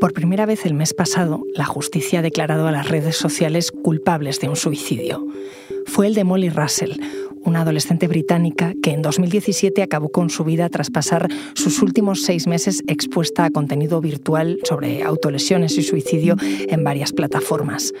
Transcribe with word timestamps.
Por 0.00 0.14
primera 0.14 0.46
vez 0.46 0.64
el 0.64 0.72
mes 0.72 0.94
pasado, 0.94 1.44
la 1.54 1.66
justicia 1.66 2.20
ha 2.20 2.22
declarado 2.22 2.66
a 2.66 2.72
las 2.72 2.88
redes 2.88 3.16
sociales 3.16 3.70
culpables 3.70 4.40
de 4.40 4.48
un 4.48 4.56
suicidio. 4.56 5.26
Fue 5.84 6.06
el 6.06 6.14
de 6.14 6.24
Molly 6.24 6.48
Russell, 6.48 6.92
una 7.44 7.60
adolescente 7.60 8.08
británica 8.08 8.72
que 8.82 8.92
en 8.92 9.02
2017 9.02 9.82
acabó 9.82 10.08
con 10.08 10.30
su 10.30 10.42
vida 10.42 10.70
tras 10.70 10.88
pasar 10.88 11.28
sus 11.54 11.82
últimos 11.82 12.22
seis 12.22 12.46
meses 12.46 12.82
expuesta 12.86 13.44
a 13.44 13.50
contenido 13.50 14.00
virtual 14.00 14.58
sobre 14.64 15.02
autolesiones 15.02 15.76
y 15.76 15.82
suicidio 15.82 16.36
en 16.40 16.82
varias 16.82 17.12
plataformas. 17.12 17.92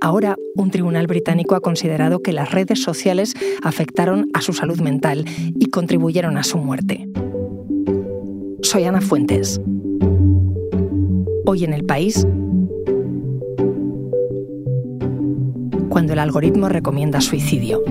Ahora, 0.00 0.34
un 0.56 0.72
tribunal 0.72 1.06
británico 1.06 1.54
ha 1.54 1.60
considerado 1.60 2.22
que 2.22 2.32
las 2.32 2.50
redes 2.50 2.82
sociales 2.82 3.34
afectaron 3.62 4.28
a 4.34 4.40
su 4.40 4.52
salud 4.52 4.80
mental 4.80 5.24
y 5.58 5.70
contribuyeron 5.70 6.38
a 6.38 6.42
su 6.42 6.58
muerte. 6.58 7.08
Soy 8.62 8.82
Ana 8.82 9.00
Fuentes. 9.00 9.60
Hoy 11.48 11.62
en 11.62 11.72
el 11.72 11.84
país, 11.84 12.26
cuando 15.88 16.12
el 16.12 16.18
algoritmo 16.18 16.68
recomienda 16.68 17.20
suicidio. 17.20 17.82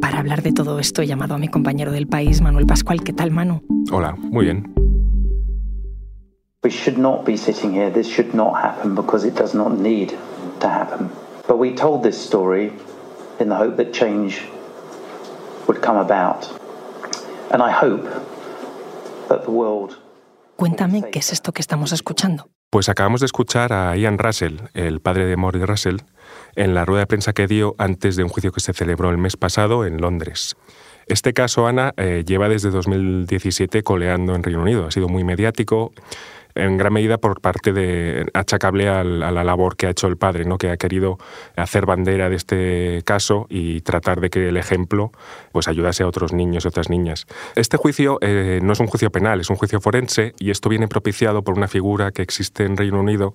Para 0.00 0.20
hablar 0.20 0.42
de 0.42 0.52
todo 0.52 0.78
esto 0.78 1.02
he 1.02 1.08
llamado 1.08 1.34
a 1.34 1.38
mi 1.38 1.48
compañero 1.48 1.90
del 1.90 2.06
país, 2.06 2.40
Manuel 2.40 2.66
Pascual. 2.66 3.02
¿Qué 3.02 3.12
tal, 3.12 3.32
Manu? 3.32 3.60
Hola, 3.90 4.14
muy 4.16 4.44
bien. 4.44 4.72
We 6.62 6.70
should 6.70 6.98
not 6.98 7.24
be 7.24 7.36
sitting 7.36 7.72
here. 7.72 7.90
This 7.90 8.06
should 8.06 8.34
not 8.34 8.54
happen 8.54 8.94
because 8.94 9.26
it 9.26 9.34
does 9.34 9.52
not 9.52 9.78
need 9.78 10.14
to 10.60 10.68
happen. 10.68 11.10
But 11.46 11.58
we 11.58 11.74
told 11.74 12.02
this 12.02 12.16
story 12.16 12.72
in 13.38 13.48
the 13.48 13.56
hope 13.56 13.76
that 13.76 13.92
change 13.92 14.40
would 15.66 15.80
come 15.80 15.98
about. 15.98 16.48
And 17.50 17.62
I 17.62 17.70
hope 17.70 18.08
that 19.28 19.44
the 19.44 19.50
world. 19.50 19.98
Cuéntame 20.56 21.10
qué 21.10 21.18
es 21.18 21.32
esto 21.32 21.52
que 21.52 21.60
estamos 21.60 21.92
escuchando. 21.92 22.48
Pues 22.70 22.88
acabamos 22.88 23.20
de 23.20 23.26
escuchar 23.26 23.72
a 23.72 23.96
Ian 23.96 24.18
Russell, 24.18 24.56
el 24.74 25.00
padre 25.00 25.26
de 25.26 25.36
Maury 25.36 25.64
Russell, 25.64 25.98
en 26.56 26.74
la 26.74 26.84
rueda 26.84 27.00
de 27.00 27.06
prensa 27.06 27.32
que 27.32 27.46
dio 27.46 27.74
antes 27.78 28.16
de 28.16 28.24
un 28.24 28.28
juicio 28.28 28.50
que 28.50 28.60
se 28.60 28.72
celebró 28.72 29.10
el 29.10 29.18
mes 29.18 29.36
pasado 29.36 29.86
en 29.86 30.00
Londres. 30.00 30.56
Este 31.06 31.32
caso, 31.32 31.68
Ana, 31.68 31.94
eh, 31.96 32.24
lleva 32.26 32.48
desde 32.48 32.70
2017 32.70 33.84
coleando 33.84 34.34
en 34.34 34.42
Reino 34.42 34.62
Unido. 34.62 34.86
Ha 34.86 34.90
sido 34.90 35.08
muy 35.08 35.22
mediático 35.22 35.92
en 36.56 36.76
gran 36.76 36.92
medida 36.92 37.18
por 37.18 37.40
parte 37.40 37.72
de 37.72 38.26
achacable 38.34 38.88
a 38.88 39.04
la 39.04 39.44
labor 39.44 39.76
que 39.76 39.86
ha 39.86 39.90
hecho 39.90 40.08
el 40.08 40.16
padre, 40.16 40.44
¿no? 40.44 40.58
que 40.58 40.70
ha 40.70 40.76
querido 40.76 41.18
hacer 41.54 41.86
bandera 41.86 42.28
de 42.28 42.36
este 42.36 43.02
caso 43.04 43.46
y 43.48 43.82
tratar 43.82 44.20
de 44.20 44.30
que 44.30 44.48
el 44.48 44.56
ejemplo 44.56 45.12
pues 45.52 45.68
ayudase 45.68 46.02
a 46.02 46.06
otros 46.06 46.32
niños 46.32 46.64
y 46.64 46.68
otras 46.68 46.90
niñas. 46.90 47.26
Este 47.54 47.76
juicio 47.76 48.18
eh, 48.20 48.60
no 48.62 48.72
es 48.72 48.80
un 48.80 48.86
juicio 48.86 49.10
penal, 49.10 49.40
es 49.40 49.50
un 49.50 49.56
juicio 49.56 49.80
forense 49.80 50.34
y 50.38 50.50
esto 50.50 50.68
viene 50.68 50.88
propiciado 50.88 51.42
por 51.42 51.56
una 51.56 51.68
figura 51.68 52.10
que 52.10 52.22
existe 52.22 52.64
en 52.64 52.76
Reino 52.76 53.00
Unido 53.00 53.34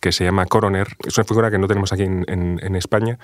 que 0.00 0.12
se 0.12 0.24
llama 0.24 0.46
coroner. 0.46 0.88
Es 1.06 1.16
una 1.16 1.24
figura 1.24 1.50
que 1.50 1.58
no 1.58 1.66
tenemos 1.66 1.92
aquí 1.92 2.02
en, 2.02 2.76
España, 2.76 3.18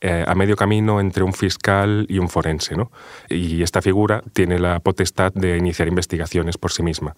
eh, 0.00 0.24
a 0.26 0.34
medio 0.34 0.56
camino 0.56 1.00
entre 1.00 1.22
un 1.22 1.32
fiscal 1.32 2.06
y 2.08 2.18
un 2.18 2.28
forense. 2.28 2.76
¿no? 2.76 2.90
Y 3.28 3.62
esta 3.62 3.82
figura 3.82 4.22
tiene 4.32 4.58
la 4.58 4.80
potestad 4.80 5.32
de 5.32 5.56
iniciar 5.56 5.88
investigaciones 5.88 6.58
por 6.58 6.72
sí 6.72 6.82
misma. 6.82 7.14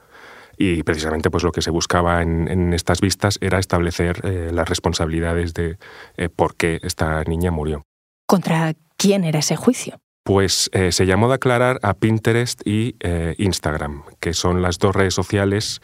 Y 0.57 0.83
precisamente 0.83 1.31
pues, 1.31 1.45
lo 1.45 1.53
que 1.53 1.63
se 1.63 1.71
buscaba 1.71 2.23
en, 2.23 2.73
estas 2.73 3.01
vistas 3.01 3.39
era 3.41 3.59
establecer 3.59 4.21
eh, 4.25 4.51
las 4.53 4.69
responsabilidades 4.69 5.55
de 5.55 5.79
eh, 6.17 6.29
por 6.29 6.57
qué 6.57 6.81
esta 6.83 7.23
niña 7.25 7.51
murió. 7.51 7.83
¿Contra 8.27 8.75
quién 8.97 9.25
era 9.25 9.39
ese 9.39 9.57
juicio? 9.57 9.99
Pues 10.25 10.71
eh, 10.73 10.91
se 10.91 11.07
llamó 11.07 11.29
de 11.29 11.35
aclarar 11.35 11.79
a 11.83 11.95
Pinterest 11.95 12.61
y 12.67 12.97
Instagram, 13.39 14.03
que 14.19 14.35
son 14.35 14.61
las 14.61 14.79
dos 14.79 14.97
redes 14.97 15.15
sociales 15.15 15.81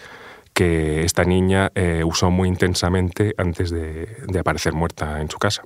que 0.52 1.04
esta 1.04 1.24
niña 1.24 1.70
usó 2.04 2.30
muy 2.30 2.48
intensamente 2.48 3.34
antes 3.38 3.70
de 3.70 4.38
aparecer 4.38 4.72
muerta 4.72 5.20
en 5.20 5.30
su 5.30 5.38
casa. 5.38 5.62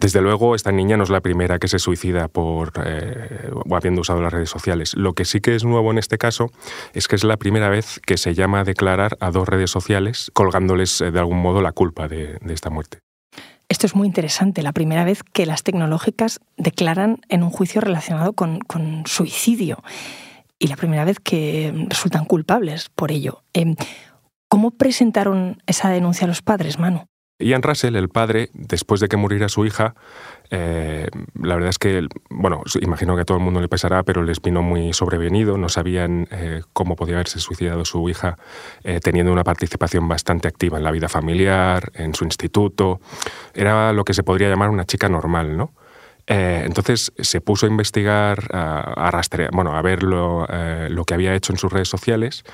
Desde 0.00 0.20
luego, 0.20 0.54
esta 0.54 0.70
niña 0.70 0.96
no 0.96 1.02
es 1.02 1.10
la 1.10 1.20
primera 1.20 1.58
que 1.58 1.66
se 1.66 1.78
suicida 1.78 2.28
por 2.28 2.72
eh, 2.84 3.50
habiendo 3.70 4.00
usado 4.00 4.22
las 4.22 4.32
redes 4.32 4.50
sociales. 4.50 4.94
Lo 4.94 5.14
que 5.14 5.24
sí 5.24 5.40
que 5.40 5.54
es 5.54 5.64
nuevo 5.64 5.90
en 5.90 5.98
este 5.98 6.18
caso 6.18 6.50
es 6.94 7.08
que 7.08 7.16
es 7.16 7.24
la 7.24 7.36
primera 7.36 7.68
vez 7.68 8.00
que 8.06 8.16
se 8.16 8.34
llama 8.34 8.60
a 8.60 8.64
declarar 8.64 9.16
a 9.20 9.30
dos 9.30 9.48
redes 9.48 9.70
sociales 9.70 10.30
colgándoles 10.34 11.00
eh, 11.00 11.10
de 11.10 11.18
algún 11.18 11.38
modo 11.38 11.62
la 11.62 11.72
culpa 11.72 12.06
de, 12.06 12.38
esta 12.48 12.70
muerte. 12.70 13.00
Esto 13.68 13.86
es 13.86 13.94
muy 13.94 14.06
interesante, 14.06 14.62
la 14.62 14.72
primera 14.72 15.04
vez 15.04 15.22
que 15.22 15.44
las 15.44 15.62
tecnológicas 15.62 16.40
declaran 16.56 17.20
en 17.28 17.42
un 17.42 17.50
juicio 17.50 17.80
relacionado 17.80 18.32
con, 18.32 18.60
suicidio 19.04 19.82
y 20.58 20.68
la 20.68 20.76
primera 20.76 21.04
vez 21.04 21.18
que 21.20 21.86
resultan 21.88 22.24
culpables 22.24 22.88
por 22.94 23.12
ello. 23.12 23.42
Em, 23.52 23.76
¿Cómo 24.48 24.70
presentaron 24.70 25.62
esa 25.66 25.90
denuncia 25.90 26.24
a 26.24 26.28
los 26.28 26.40
padres, 26.40 26.78
Manu? 26.78 27.04
Ian 27.40 27.62
Russell, 27.62 27.94
el 27.94 28.08
padre, 28.08 28.50
después 28.52 29.00
de 29.00 29.08
que 29.08 29.16
muriera 29.16 29.48
su 29.48 29.64
hija, 29.64 29.94
eh, 30.50 31.06
la 31.40 31.54
verdad 31.54 31.70
es 31.70 31.78
que, 31.78 32.08
bueno, 32.30 32.62
imagino 32.80 33.14
que 33.14 33.22
a 33.22 33.24
todo 33.24 33.38
el 33.38 33.44
mundo 33.44 33.60
le 33.60 33.68
pesará, 33.68 34.02
pero 34.02 34.24
les 34.24 34.42
vino 34.42 34.62
muy 34.62 34.92
sobrevenido. 34.92 35.56
No 35.56 35.68
sabían 35.68 36.26
eh, 36.32 36.62
cómo 36.72 36.96
podía 36.96 37.14
haberse 37.14 37.38
suicidado 37.38 37.84
su 37.84 38.08
hija, 38.08 38.38
eh, 38.82 38.98
teniendo 39.00 39.32
una 39.32 39.44
participación 39.44 40.08
bastante 40.08 40.48
activa 40.48 40.78
en 40.78 40.84
la 40.84 40.90
vida 40.90 41.08
familiar, 41.08 41.92
en 41.94 42.14
su 42.14 42.24
instituto. 42.24 43.00
Era 43.54 43.92
lo 43.92 44.04
que 44.04 44.14
se 44.14 44.24
podría 44.24 44.48
llamar 44.48 44.70
una 44.70 44.84
chica 44.84 45.08
normal, 45.08 45.56
¿no? 45.56 45.72
Entonces 46.28 47.12
se 47.18 47.40
puso 47.40 47.66
a 47.66 47.70
investigar, 47.70 48.48
a, 48.52 49.10
rastrear, 49.10 49.50
bueno, 49.52 49.74
a 49.74 49.82
ver 49.82 50.02
lo, 50.02 50.46
lo, 50.90 51.04
que 51.04 51.14
había 51.14 51.34
hecho 51.34 51.52
en 51.52 51.58
sus 51.58 51.72
redes 51.72 51.88
sociales 51.88 52.44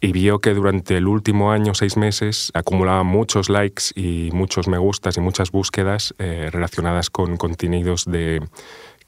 y 0.00 0.12
vio 0.12 0.38
que 0.38 0.54
durante 0.54 0.96
el 0.96 1.08
último 1.08 1.50
año, 1.50 1.74
seis 1.74 1.96
meses, 1.96 2.50
acumulaba 2.54 3.02
muchos 3.02 3.48
likes 3.48 3.84
y 3.94 4.30
muchos 4.32 4.68
me 4.68 4.78
gustas 4.78 5.16
y 5.16 5.20
muchas 5.20 5.50
búsquedas 5.50 6.14
eh, 6.18 6.50
relacionadas 6.52 7.10
con 7.10 7.36
contenidos 7.36 8.06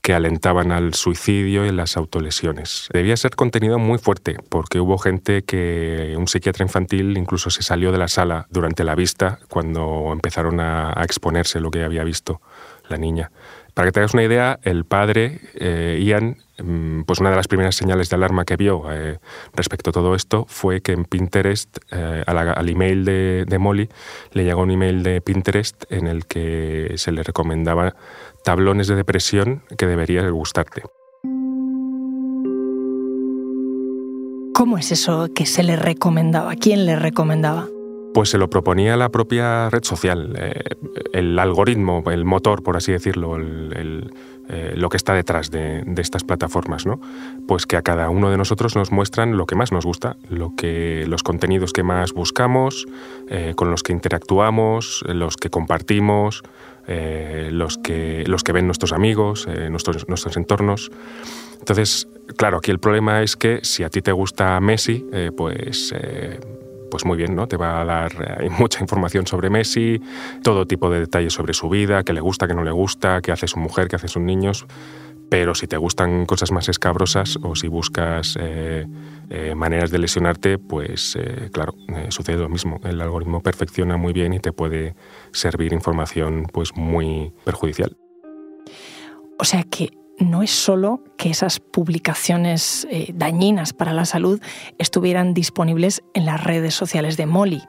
que 0.03 0.15
alentaban 0.15 0.73
al 0.73 0.95
suicidio 0.95 1.67
y 1.67 1.73
las 1.73 1.97
autolesiones. 1.97 2.89
Debía 2.93 3.17
ser 3.17 3.37
contenido 3.37 3.79
muy 3.79 3.99
fuerte, 3.99 4.37
porque 4.49 4.81
hubo 4.81 4.99
gente 4.99 5.43
que, 5.43 6.15
un 6.17 6.27
psiquiatra 6.27 6.65
infantil 6.65 7.17
incluso 7.17 7.51
se 7.51 7.63
salió 7.63 7.93
de 7.93 7.99
la 7.99 8.09
sala 8.09 8.47
durante 8.51 8.83
la 8.83 8.95
vista 8.95 9.39
cuando 9.49 10.11
empezaron 10.13 10.59
a, 10.59 10.99
a 10.99 11.05
exponerse 11.05 11.61
lo 11.61 11.71
que 11.71 11.85
había 11.85 12.03
visto 12.03 12.41
la 12.89 12.97
niña. 12.97 13.31
Para 13.75 13.89
que 13.89 13.93
te 13.93 14.01
hagas 14.01 14.15
una 14.15 14.25
idea, 14.25 14.59
el 14.63 14.85
padre, 14.85 15.41
eh, 15.55 16.01
Ian, 16.03 16.37
mm, 16.63 17.03
pues 17.03 17.21
una 17.21 17.31
de 17.31 17.37
las 17.37 17.49
primeras 17.49 17.77
señales 17.77 18.11
de 18.11 18.17
alarma 18.17 18.45
que 18.45 18.57
vio 18.57 18.85
eh, 18.93 19.19
respecto 19.55 19.91
a 19.91 19.93
todo 19.93 20.15
esto 20.15 20.47
fue 20.49 20.81
que 20.81 20.93
en 20.93 21.05
Pinterest, 21.05 21.79
eh, 21.91 22.25
al 22.27 22.69
email 22.69 23.05
de, 23.05 23.45
de, 23.47 23.59
Molly, 23.59 23.89
le 24.33 24.45
llegó 24.45 24.63
un 24.63 24.71
email 24.71 25.03
de 25.03 25.21
Pinterest 25.21 25.85
en 25.91 26.07
el 26.07 26.27
que 26.27 26.95
se 26.97 27.13
le 27.13 27.23
recomendaba 27.23 27.95
tablones 28.45 28.89
de 28.89 28.97
depresión 28.97 29.63
que 29.77 29.87
debería 29.87 30.29
gustarte. 30.31 30.83
¿Cómo 34.55 34.77
es 34.77 34.93
eso 34.93 35.29
que 35.35 35.47
se 35.47 35.63
le 35.63 35.77
recomendaba? 35.77 36.55
¿Quién 36.55 36.85
le 36.85 36.97
recomendaba? 36.97 37.67
Pues 38.13 38.31
se 38.31 38.39
lo 38.39 38.51
proponía 38.51 38.97
la 38.97 39.09
propia 39.11 39.71
red 39.71 39.85
social, 39.85 40.35
eh, 40.37 40.63
el 41.13 41.39
algoritmo, 41.39 42.03
el 42.11 42.25
motor, 42.25 42.63
por 42.63 42.77
así 42.77 42.91
decirlo, 42.91 43.37
eh, 43.39 44.75
lo 44.75 44.89
que 44.89 44.97
está 44.97 45.15
detrás 45.15 45.53
de, 45.53 45.85
estas 45.97 46.25
plataformas, 46.25 46.87
¿no? 46.87 47.01
Pues 47.47 47.67
que 47.67 47.77
a 47.77 47.83
cada 47.83 48.11
uno 48.11 48.31
de 48.31 48.37
nosotros 48.37 48.75
nos 48.75 48.91
muestran 48.91 49.37
lo 49.37 49.47
que 49.47 49.55
más 49.55 49.71
nos 49.71 49.87
gusta, 49.87 50.17
lo 50.29 50.57
que, 50.57 51.05
los 51.07 51.23
contenidos 51.23 51.73
que 51.73 51.85
más 51.85 52.13
buscamos, 52.13 52.87
eh, 53.29 53.53
con 53.55 53.71
los 53.71 53.85
que 53.85 53.93
interactuamos, 53.93 55.05
los 55.07 55.37
que 55.37 55.51
compartimos, 55.51 56.43
los, 56.89 57.79
que, 57.79 58.25
los 58.27 58.43
que 58.43 58.51
ven 58.51 58.67
nuestros 58.67 58.93
amigos, 58.93 59.47
nuestros, 59.71 60.09
nuestros 60.09 60.37
entornos. 60.37 60.91
Entonces, 61.61 62.09
claro, 62.37 62.57
aquí 62.57 62.73
el 62.73 62.81
problema 62.81 63.23
es 63.23 63.37
que 63.37 63.61
si 63.63 63.85
a 63.85 63.91
ti 63.91 64.03
te 64.03 64.11
gusta 64.11 64.59
Messi, 64.61 65.07
pues 65.37 65.95
pues 66.91 67.05
muy 67.05 67.17
bien, 67.17 67.35
¿no? 67.35 67.47
Te 67.47 67.57
va 67.57 67.81
a 67.81 67.85
dar 67.85 68.13
eh, 68.41 68.51
mucha 68.59 68.81
información 68.81 69.27
sobre 69.27 69.51
Messi, 69.51 70.01
todo 70.43 70.67
tipo 70.67 70.91
de 70.91 71.01
detalles 71.01 71.33
sobre 71.33 71.55
su 71.55 71.69
vida, 71.69 72.03
qué 72.03 72.13
le 72.13 72.21
gusta, 72.21 72.47
qué 72.47 72.55
no 72.55 72.65
le 72.65 72.73
gusta, 72.73 73.21
qué 73.23 73.33
hace 73.33 73.47
su 73.47 73.59
mujer, 73.59 73.89
qué 73.89 73.97
hace 73.97 74.09
sus 74.09 74.23
niños. 74.23 74.67
Pero 75.31 75.55
si 75.55 75.69
te 75.69 75.77
gustan 75.77 76.27
cosas 76.27 76.51
más 76.51 76.69
escabrosas 76.69 77.39
o 77.43 77.55
si 77.55 77.69
buscas 77.69 78.37
eh, 78.41 78.85
eh, 79.31 79.55
maneras 79.55 79.93
de 79.93 80.01
lesionarte, 80.01 80.59
pues 80.59 81.17
claro, 81.53 81.75
sucede 82.09 82.39
lo 82.39 82.49
mismo. 82.49 82.81
El 82.83 83.01
algoritmo 83.01 83.41
perfecciona 83.41 83.97
muy 83.97 84.13
bien 84.13 84.33
y 84.33 84.41
te 84.41 84.51
puede 84.51 84.97
servir 85.31 85.73
información 85.73 86.49
pues 86.53 86.75
muy 86.75 87.33
perjudicial. 87.45 87.97
O 89.39 89.45
sea 89.45 89.63
que 89.63 89.93
no 90.19 90.43
es 90.43 90.51
solo 90.51 91.03
que 91.21 91.29
esas 91.29 91.61
publicaciones 91.61 92.89
eh, 92.91 93.13
dañinas 93.15 93.75
para 93.75 93.93
la 93.93 94.07
salud 94.07 94.41
estuvieran 94.79 95.35
disponibles 95.35 96.03
en 96.15 96.25
las 96.25 96.43
redes 96.43 96.73
sociales 96.73 97.19
de 97.19 97.27
Molly, 97.27 97.63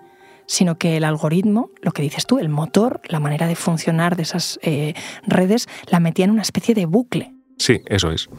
sino 0.46 0.78
que 0.78 0.96
el 0.96 1.04
algoritmo, 1.04 1.70
lo 1.82 1.92
que 1.92 2.02
dices 2.02 2.26
tú, 2.26 2.40
el 2.40 2.48
motor, 2.48 3.02
la 3.10 3.20
manera 3.20 3.48
de 3.48 3.58
funcionar 3.58 4.16
de 4.16 4.24
esas 4.24 4.58
eh, 4.62 4.94
redes, 5.28 5.68
la 5.88 6.00
metía 6.00 6.24
en 6.24 6.32
una 6.32 6.44
especie 6.44 6.74
de 6.74 6.86
bucle. 6.86 7.34
Sí, 7.58 7.82
eso 7.88 8.10
es. 8.12 8.30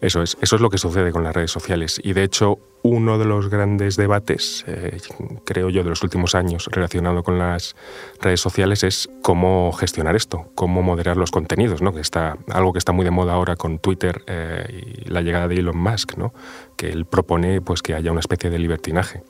Eso 0.00 0.22
es, 0.22 0.36
eso 0.40 0.56
es 0.56 0.62
lo 0.62 0.70
que 0.70 0.78
sucede 0.78 1.10
con 1.10 1.24
las 1.24 1.34
redes 1.34 1.50
sociales. 1.50 2.00
Y 2.02 2.12
de 2.12 2.22
hecho, 2.22 2.58
uno 2.82 3.18
de 3.18 3.24
los 3.24 3.48
grandes 3.48 3.96
debates, 3.96 4.64
eh, 4.68 4.98
creo 5.44 5.68
yo, 5.70 5.82
de 5.82 5.90
los 5.90 6.02
últimos 6.02 6.34
años 6.34 6.68
relacionado 6.70 7.22
con 7.22 7.38
las 7.38 7.74
redes 8.20 8.40
sociales 8.40 8.84
es 8.84 9.08
cómo 9.22 9.72
gestionar 9.72 10.14
esto, 10.14 10.50
cómo 10.54 10.82
moderar 10.82 11.16
los 11.16 11.30
contenidos, 11.30 11.82
¿no? 11.82 11.92
que 11.92 12.00
está, 12.00 12.38
algo 12.48 12.72
que 12.72 12.78
está 12.78 12.92
muy 12.92 13.04
de 13.04 13.10
moda 13.10 13.32
ahora 13.32 13.56
con 13.56 13.78
Twitter 13.78 14.22
eh, 14.26 15.02
y 15.04 15.10
la 15.10 15.22
llegada 15.22 15.48
de 15.48 15.56
Elon 15.56 15.76
Musk, 15.76 16.16
¿no? 16.16 16.32
que 16.76 16.90
él 16.90 17.04
propone 17.04 17.60
pues, 17.60 17.82
que 17.82 17.94
haya 17.94 18.12
una 18.12 18.20
especie 18.20 18.50
de 18.50 18.58
libertinaje 18.58 19.22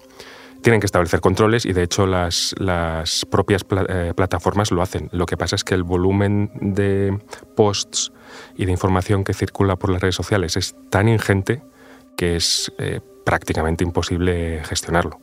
tienen 0.63 0.81
que 0.81 0.87
establecer 0.87 1.21
controles 1.21 1.65
y 1.65 1.73
de 1.73 1.83
hecho 1.83 2.07
las, 2.07 2.55
las 2.59 3.25
propias 3.27 3.65
eh, 3.89 4.13
plataformas 4.17 4.71
lo 4.71 4.83
hacen. 4.83 5.09
Lo 5.13 5.27
que 5.27 5.37
pasa 5.37 5.57
es 5.57 5.65
que 5.65 5.75
el 5.75 5.83
volumen 5.83 6.51
de 6.61 7.19
posts 7.57 8.13
y 8.57 8.67
de 8.67 8.73
información 8.73 9.25
que 9.25 9.35
circula 9.35 9.77
por 9.77 9.91
las 9.91 10.03
redes 10.03 10.15
sociales 10.15 10.57
es 10.57 10.75
tan 10.91 11.09
ingente 11.09 11.63
que 12.17 12.37
es 12.37 12.73
eh, 12.79 13.01
prácticamente 13.25 13.85
imposible 13.85 14.63
gestionarlo. 14.65 15.21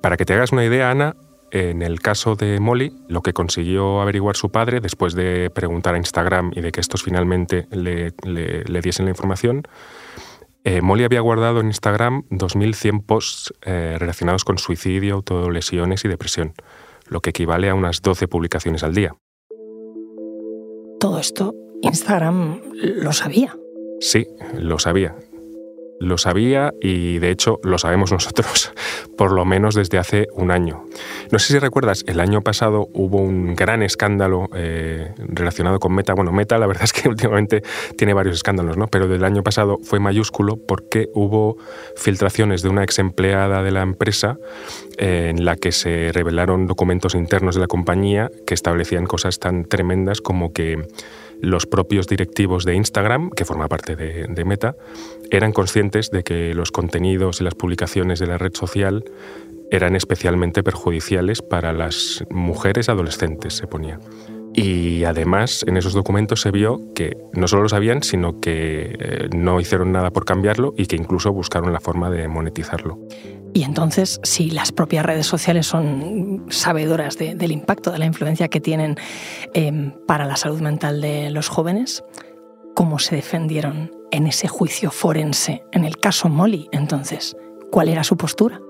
Para 0.00 0.16
que 0.16 0.24
te 0.24 0.34
hagas 0.34 0.52
una 0.52 0.64
idea, 0.64 0.90
Ana, 0.90 1.14
en 1.52 1.82
el 1.82 2.00
caso 2.00 2.34
de 2.34 2.58
Molly, 2.58 2.92
lo 3.08 3.20
que 3.20 3.34
consiguió 3.34 4.00
averiguar 4.00 4.36
su 4.36 4.50
padre, 4.50 4.80
después 4.80 5.14
de 5.14 5.50
preguntar 5.50 5.94
a 5.94 5.98
Instagram 5.98 6.50
y 6.56 6.62
de 6.62 6.72
que 6.72 6.80
estos 6.80 7.02
finalmente 7.02 7.68
le, 7.70 8.12
diesen 8.80 9.04
la 9.04 9.10
información, 9.10 9.62
eh, 10.64 10.80
Molly 10.80 11.04
había 11.04 11.20
guardado 11.20 11.60
en 11.60 11.66
Instagram 11.66 12.24
2.100 12.30 13.04
posts 13.04 13.52
eh, 13.62 13.96
relacionados 13.98 14.44
con 14.44 14.58
suicidio, 14.58 15.14
autolesiones 15.14 16.04
y 16.04 16.08
depresión, 16.08 16.54
lo 17.06 17.20
que 17.20 17.30
equivale 17.30 17.68
a 17.68 17.74
unas 17.74 18.02
12 18.02 18.28
publicaciones 18.28 18.82
al 18.82 18.94
día. 18.94 19.16
Todo 21.00 21.18
esto 21.18 21.54
Instagram 21.82 22.60
lo 22.74 23.12
sabía. 23.12 23.56
Sí, 24.00 24.28
lo 24.56 24.78
sabía. 24.78 25.16
Lo 26.02 26.18
sabía 26.18 26.74
y 26.80 27.20
de 27.20 27.30
hecho 27.30 27.60
lo 27.62 27.78
sabemos 27.78 28.10
nosotros, 28.10 28.72
por 29.16 29.30
lo 29.30 29.44
menos 29.44 29.76
desde 29.76 29.98
hace 29.98 30.26
un 30.34 30.50
año. 30.50 30.84
No 31.30 31.38
sé 31.38 31.52
si 31.52 31.58
recuerdas, 31.60 32.02
el 32.08 32.18
año 32.18 32.42
pasado 32.42 32.88
hubo 32.92 33.18
un 33.18 33.54
gran 33.54 33.84
escándalo 33.84 34.48
eh, 34.52 35.14
relacionado 35.16 35.78
con 35.78 35.94
Meta. 35.94 36.14
Bueno, 36.14 36.32
Meta 36.32 36.58
la 36.58 36.66
verdad 36.66 36.82
es 36.82 36.92
que 36.92 37.08
últimamente 37.08 37.62
tiene 37.96 38.14
varios 38.14 38.34
escándalos, 38.34 38.76
¿no? 38.76 38.88
pero 38.88 39.06
del 39.06 39.24
año 39.24 39.44
pasado 39.44 39.78
fue 39.84 40.00
mayúsculo 40.00 40.56
porque 40.56 41.08
hubo 41.14 41.56
filtraciones 41.94 42.62
de 42.62 42.68
una 42.68 42.82
ex 42.82 42.98
empleada 42.98 43.62
de 43.62 43.70
la 43.70 43.82
empresa 43.82 44.38
eh, 44.98 45.28
en 45.30 45.44
la 45.44 45.54
que 45.54 45.70
se 45.70 46.10
revelaron 46.12 46.66
documentos 46.66 47.14
internos 47.14 47.54
de 47.54 47.60
la 47.60 47.68
compañía 47.68 48.28
que 48.44 48.54
establecían 48.54 49.06
cosas 49.06 49.38
tan 49.38 49.66
tremendas 49.66 50.20
como 50.20 50.52
que 50.52 50.82
los 51.42 51.66
propios 51.66 52.06
directivos 52.06 52.64
de 52.64 52.74
Instagram, 52.76 53.30
que 53.30 53.44
forma 53.44 53.68
parte 53.68 53.96
de, 53.96 54.44
Meta, 54.44 54.76
eran 55.30 55.52
conscientes 55.52 56.10
de 56.10 56.22
que 56.22 56.54
los 56.54 56.70
contenidos 56.70 57.40
y 57.40 57.44
las 57.44 57.54
publicaciones 57.54 58.20
de 58.20 58.28
la 58.28 58.38
red 58.38 58.54
social 58.54 59.04
eran 59.70 59.96
especialmente 59.96 60.62
perjudiciales 60.62 61.42
para 61.42 61.72
las 61.72 62.24
mujeres 62.30 62.88
adolescentes, 62.88 63.54
se 63.54 63.66
ponía. 63.66 63.98
Y 64.54 65.04
además 65.04 65.64
en 65.66 65.76
esos 65.78 65.94
documentos 65.94 66.42
se 66.42 66.50
vio 66.50 66.80
que 66.94 67.16
no 67.32 67.48
solo 67.48 67.62
lo 67.62 67.68
sabían, 67.68 68.02
sino 68.02 68.38
que 68.38 68.96
eh, 68.98 69.28
no 69.34 69.60
hicieron 69.60 69.92
nada 69.92 70.10
por 70.10 70.24
cambiarlo 70.24 70.74
y 70.76 70.86
que 70.86 70.96
incluso 70.96 71.32
buscaron 71.32 71.72
la 71.72 71.80
forma 71.80 72.10
de 72.10 72.28
monetizarlo. 72.28 72.98
Y 73.54 73.64
entonces, 73.64 74.18
si 74.22 74.50
las 74.50 74.72
propias 74.72 75.04
redes 75.04 75.26
sociales 75.26 75.66
son 75.66 76.46
sabedoras 76.48 77.18
del 77.18 77.52
impacto, 77.52 77.90
de 77.90 77.98
la 77.98 78.06
influencia 78.06 78.48
que 78.48 78.60
tienen 78.60 78.96
em, 79.52 79.92
para 80.06 80.24
la 80.24 80.36
salud 80.36 80.60
mental 80.60 81.00
de 81.02 81.30
los 81.30 81.48
jóvenes, 81.48 82.02
¿cómo 82.74 82.98
se 82.98 83.16
defendieron 83.16 83.90
en 84.10 84.26
ese 84.26 84.48
juicio 84.48 84.90
forense? 84.90 85.64
En 85.72 85.84
el 85.84 85.98
caso 85.98 86.30
Molly, 86.30 86.68
entonces, 86.72 87.36
¿cuál 87.70 87.88
era 87.88 88.04
su 88.04 88.16
postura? 88.16 88.60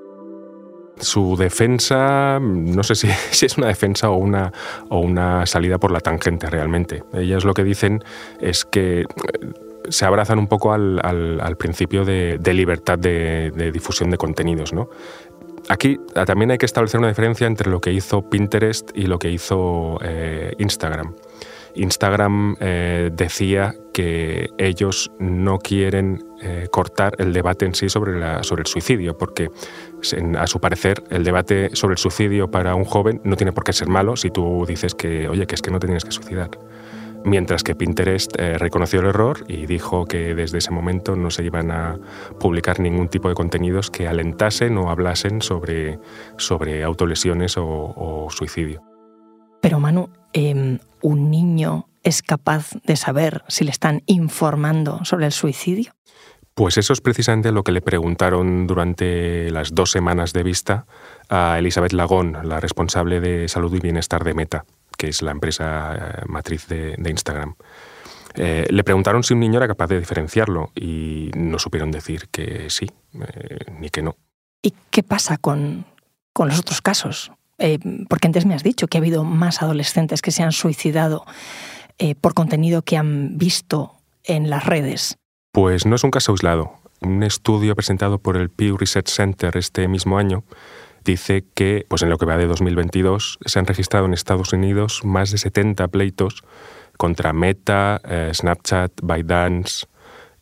Su 0.98 1.36
defensa, 1.36 2.38
no 2.40 2.82
sé 2.82 2.96
si, 2.96 3.08
es 3.46 3.56
una 3.58 3.68
defensa 3.68 4.10
o 4.10 4.16
una, 4.16 4.52
o 4.88 4.98
una 4.98 5.46
salida 5.46 5.78
por 5.78 5.92
la 5.92 6.00
tangente 6.00 6.50
realmente. 6.50 7.04
Ellas 7.12 7.44
lo 7.44 7.54
que 7.54 7.62
dicen 7.62 8.02
es 8.40 8.64
que 8.64 9.06
se 9.88 10.04
abrazan 10.04 10.38
un 10.38 10.46
poco 10.46 10.72
al, 10.72 11.56
principio 11.58 12.04
de, 12.04 12.38
libertad 12.52 12.98
de, 12.98 13.70
difusión 13.72 14.10
de 14.10 14.16
contenidos. 14.16 14.72
¿no? 14.72 14.88
Aquí 15.68 15.98
ah, 16.14 16.24
también 16.24 16.50
hay 16.50 16.58
que 16.58 16.66
establecer 16.66 16.98
una 16.98 17.08
diferencia 17.08 17.46
entre 17.46 17.70
lo 17.70 17.80
que 17.80 17.92
hizo 17.92 18.28
Pinterest 18.28 18.90
y 18.94 19.06
lo 19.06 19.18
que 19.18 19.30
hizo 19.30 19.98
eh, 20.02 20.52
Instagram. 20.58 21.14
Instagram 21.74 22.56
eh, 22.60 23.10
decía 23.12 23.74
que 23.94 24.50
ellos 24.58 25.10
no 25.18 25.58
quieren 25.58 26.22
eh, 26.42 26.68
cortar 26.70 27.14
el 27.18 27.32
debate 27.32 27.64
en 27.64 27.74
sí 27.74 27.88
sobre, 27.88 28.42
sobre 28.42 28.62
el 28.62 28.66
suicidio, 28.66 29.16
porque 29.16 29.48
a 30.36 30.46
su 30.46 30.60
parecer 30.60 31.02
el 31.08 31.24
debate 31.24 31.70
sobre 31.74 31.94
el 31.94 31.98
suicidio 31.98 32.50
para 32.50 32.74
un 32.74 32.84
joven 32.84 33.22
no 33.24 33.36
tiene 33.36 33.52
por 33.52 33.64
qué 33.64 33.72
ser 33.72 33.88
malo 33.88 34.16
si 34.16 34.30
tú 34.30 34.66
dices 34.66 34.94
que, 34.94 35.28
oye, 35.28 35.46
que 35.46 35.54
es 35.54 35.62
que 35.62 35.70
no 35.70 35.78
te 35.78 35.86
tienes 35.86 36.04
que 36.04 36.12
suicidar 36.12 36.50
mientras 37.24 37.62
que 37.62 37.74
Pinterest 37.74 38.38
eh, 38.38 38.58
reconoció 38.58 39.00
el 39.00 39.06
error 39.06 39.44
y 39.48 39.66
dijo 39.66 40.06
que 40.06 40.34
desde 40.34 40.58
ese 40.58 40.70
momento 40.70 41.16
no 41.16 41.30
se 41.30 41.44
iban 41.44 41.70
a 41.70 41.98
publicar 42.38 42.80
ningún 42.80 43.08
tipo 43.08 43.28
de 43.28 43.34
contenidos 43.34 43.90
que 43.90 44.08
alentasen 44.08 44.76
o 44.78 44.90
hablasen 44.90 45.42
sobre, 45.42 45.98
sobre 46.36 46.82
autolesiones 46.82 47.56
o, 47.56 48.28
suicidio. 48.30 48.82
Pero 49.60 49.78
Manu, 49.78 50.10
em, 50.32 50.78
¿un 51.00 51.30
niño 51.30 51.88
es 52.02 52.22
capaz 52.22 52.70
de 52.84 52.96
saber 52.96 53.42
si 53.48 53.64
le 53.64 53.70
están 53.70 54.02
informando 54.06 55.04
sobre 55.04 55.26
el 55.26 55.32
suicidio? 55.32 55.92
Pues 56.54 56.76
eso 56.76 56.92
es 56.92 57.00
precisamente 57.00 57.52
lo 57.52 57.62
que 57.62 57.72
le 57.72 57.80
preguntaron 57.80 58.66
durante 58.66 59.50
las 59.50 59.74
dos 59.74 59.90
semanas 59.90 60.32
de 60.32 60.42
vista 60.42 60.86
a 61.28 61.58
Elizabeth 61.58 61.92
Lagón, 61.92 62.36
la 62.44 62.60
responsable 62.60 63.20
de 63.20 63.48
salud 63.48 63.74
y 63.74 63.80
bienestar 63.80 64.22
de 64.24 64.34
Meta 64.34 64.64
que 65.02 65.08
es 65.08 65.20
la 65.20 65.32
empresa 65.32 65.96
eh, 65.96 66.22
matriz 66.28 66.68
de, 66.68 66.94
Instagram. 66.96 67.56
Eh, 68.36 68.68
le 68.70 68.84
preguntaron 68.84 69.24
si 69.24 69.34
un 69.34 69.40
niño 69.40 69.56
era 69.56 69.66
capaz 69.66 69.88
de 69.88 69.98
diferenciarlo 69.98 70.70
y 70.76 71.32
no 71.34 71.58
supieron 71.58 71.90
decir 71.90 72.28
que 72.30 72.70
sí 72.70 72.88
eh, 73.14 73.58
ni 73.80 73.90
que 73.90 74.00
no. 74.00 74.14
¿Y 74.62 74.72
qué 74.92 75.02
pasa 75.02 75.38
con, 75.38 75.86
con 76.32 76.46
los 76.48 76.60
otros 76.60 76.80
casos? 76.80 77.32
porque 78.08 78.26
antes 78.26 78.44
me 78.44 78.54
has 78.54 78.64
dicho 78.64 78.88
que 78.88 78.98
ha 78.98 79.00
habido 79.00 79.22
más 79.22 79.62
adolescentes 79.62 80.20
que 80.20 80.32
se 80.32 80.42
han 80.42 80.50
suicidado 80.50 81.24
por 82.20 82.34
contenido 82.34 82.82
que 82.82 82.96
han 82.96 83.38
visto 83.38 83.92
en 84.24 84.50
las 84.50 84.66
redes. 84.66 85.16
Pues 85.52 85.86
no 85.86 85.94
es 85.94 86.02
un 86.02 86.10
caso 86.10 86.32
aislado. 86.32 86.72
Un 87.00 87.22
estudio 87.22 87.76
presentado 87.76 88.18
por 88.18 88.36
el 88.36 88.50
Pew 88.50 88.76
Research 88.76 89.10
Center 89.10 89.56
este 89.56 89.86
mismo 89.86 90.18
año 90.18 90.42
dice 91.04 91.44
que 91.54 91.84
pues 91.88 92.02
en 92.02 92.10
lo 92.10 92.18
que 92.18 92.26
va 92.26 92.36
de 92.36 92.46
2022 92.46 93.38
se 93.44 93.58
han 93.58 93.66
registrado 93.66 94.06
en 94.06 94.14
Estados 94.14 94.52
Unidos 94.52 95.04
más 95.04 95.30
de 95.30 95.38
70 95.38 95.88
pleitos 95.88 96.44
contra 96.96 97.32
Meta, 97.32 98.00
eh, 98.04 98.30
Snapchat, 98.32 98.92
ByteDance 99.02 99.86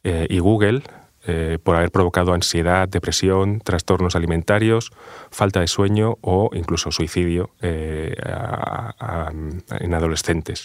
eh, 0.05 0.27
y 0.29 0.39
Google 0.39 0.83
eh, 1.27 1.59
por 1.63 1.77
haber 1.77 1.91
provocado 1.91 2.33
ansiedad, 2.33 2.89
depresión, 2.89 3.61
trastornos 3.61 4.17
alimentarios, 4.17 4.91
falta 5.31 5.61
de 5.61 5.69
sueño 5.69 6.17
o 6.23 6.51
incluso 6.55 6.91
suicidio 6.91 7.51
en 7.61 8.03
adolescentes 9.93 10.65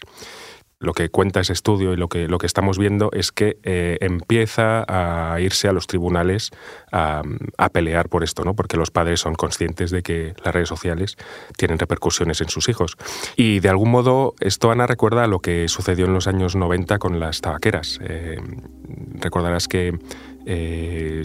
lo 0.85 0.93
que 0.93 1.09
cuenta 1.09 1.39
ese 1.41 1.53
estudio 1.53 1.93
y 1.93 1.97
lo 1.97 2.07
que, 2.07 2.27
lo 2.27 2.37
que 2.37 2.45
estamos 2.45 2.77
viendo 2.77 3.09
es 3.11 3.31
que 3.31 3.57
eh, 3.63 3.97
empieza 4.01 4.85
a 4.87 5.39
irse 5.41 5.67
a 5.67 5.73
los 5.73 5.87
tribunales 5.87 6.51
a, 6.91 7.23
pelear 7.73 8.07
por 8.07 8.23
esto, 8.23 8.45
¿no? 8.45 8.55
porque 8.55 8.77
los 8.77 8.91
padres 8.91 9.19
son 9.19 9.33
conscientes 9.33 9.91
de 9.91 10.01
que 10.01 10.33
las 10.45 10.53
redes 10.53 10.69
sociales 10.69 11.17
tienen 11.57 11.77
repercusiones 11.77 12.39
en 12.39 12.47
sus 12.47 12.69
hijos. 12.69 12.95
Y 13.35 13.59
de 13.59 13.67
algún 13.67 13.91
modo 13.91 14.35
esto, 14.39 14.71
Ana, 14.71 14.87
recuerda 14.87 15.25
a 15.25 15.27
lo 15.27 15.39
que 15.39 15.67
sucedió 15.67 16.05
en 16.05 16.13
los 16.13 16.27
años 16.27 16.55
90 16.55 16.99
con 16.99 17.19
las 17.19 17.41
tabaqueras. 17.41 17.99
Eh, 18.03 18.37
recordarás 19.19 19.67
que 19.67 19.97
eh, 20.45 21.23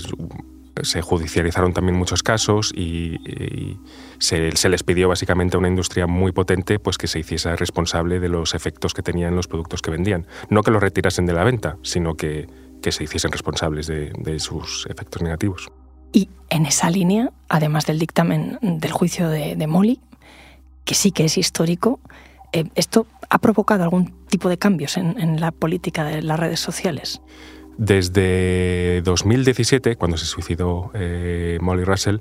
se 0.83 1.03
judicializaron 1.03 1.73
también 1.73 1.97
muchos 1.97 2.23
casos 2.23 2.73
y, 2.75 3.79
se, 4.19 4.51
les 4.69 4.83
pidió 4.83 5.09
básicamente 5.09 5.57
a 5.57 5.59
una 5.59 5.69
industria 5.69 6.07
muy 6.07 6.33
potente 6.33 6.79
pues 6.79 6.99
que 6.99 7.07
se 7.07 7.19
hiciese 7.19 7.55
responsable 7.57 8.21
de 8.21 8.29
los 8.29 8.55
efectos 8.55 8.95
que 8.95 9.03
tenían 9.03 9.37
los 9.37 9.49
productos 9.49 9.83
que 9.83 9.91
vendían. 9.91 10.27
No 10.49 10.63
que 10.63 10.71
los 10.71 10.83
retirasen 10.83 11.27
de 11.27 11.33
la 11.33 11.45
venta, 11.45 11.77
sino 11.83 12.15
que, 12.15 12.49
se 12.83 13.05
hiciesen 13.05 13.31
responsables 13.31 13.87
de, 13.87 14.39
sus 14.41 14.87
efectos 14.91 15.23
negativos. 15.23 15.71
Y 16.13 16.29
en 16.49 16.67
esa 16.67 16.91
línea, 16.91 17.31
además 17.49 17.87
del 17.87 17.99
dictamen 17.99 18.59
del 18.63 18.93
juicio 18.93 19.29
de, 19.29 19.67
Molly, 19.67 20.01
que 20.85 20.95
sí 20.95 21.13
que 21.13 21.25
es 21.25 21.39
histórico, 21.39 22.01
eh, 22.53 22.65
¿esto 22.75 23.07
ha 23.29 23.39
provocado 23.39 23.85
algún 23.85 24.13
tipo 24.27 24.49
de 24.49 24.59
cambios 24.59 24.97
en 24.97 25.41
la 25.41 25.53
política 25.53 26.05
de 26.05 26.23
las 26.23 26.41
redes 26.41 26.59
sociales? 26.59 27.21
Desde 27.81 29.01
2017, 29.01 29.97
cuando 29.97 30.19
se 30.19 30.27
suicidó 30.27 30.91
eh, 30.93 31.57
Molly 31.63 31.85
Russell, 31.85 32.19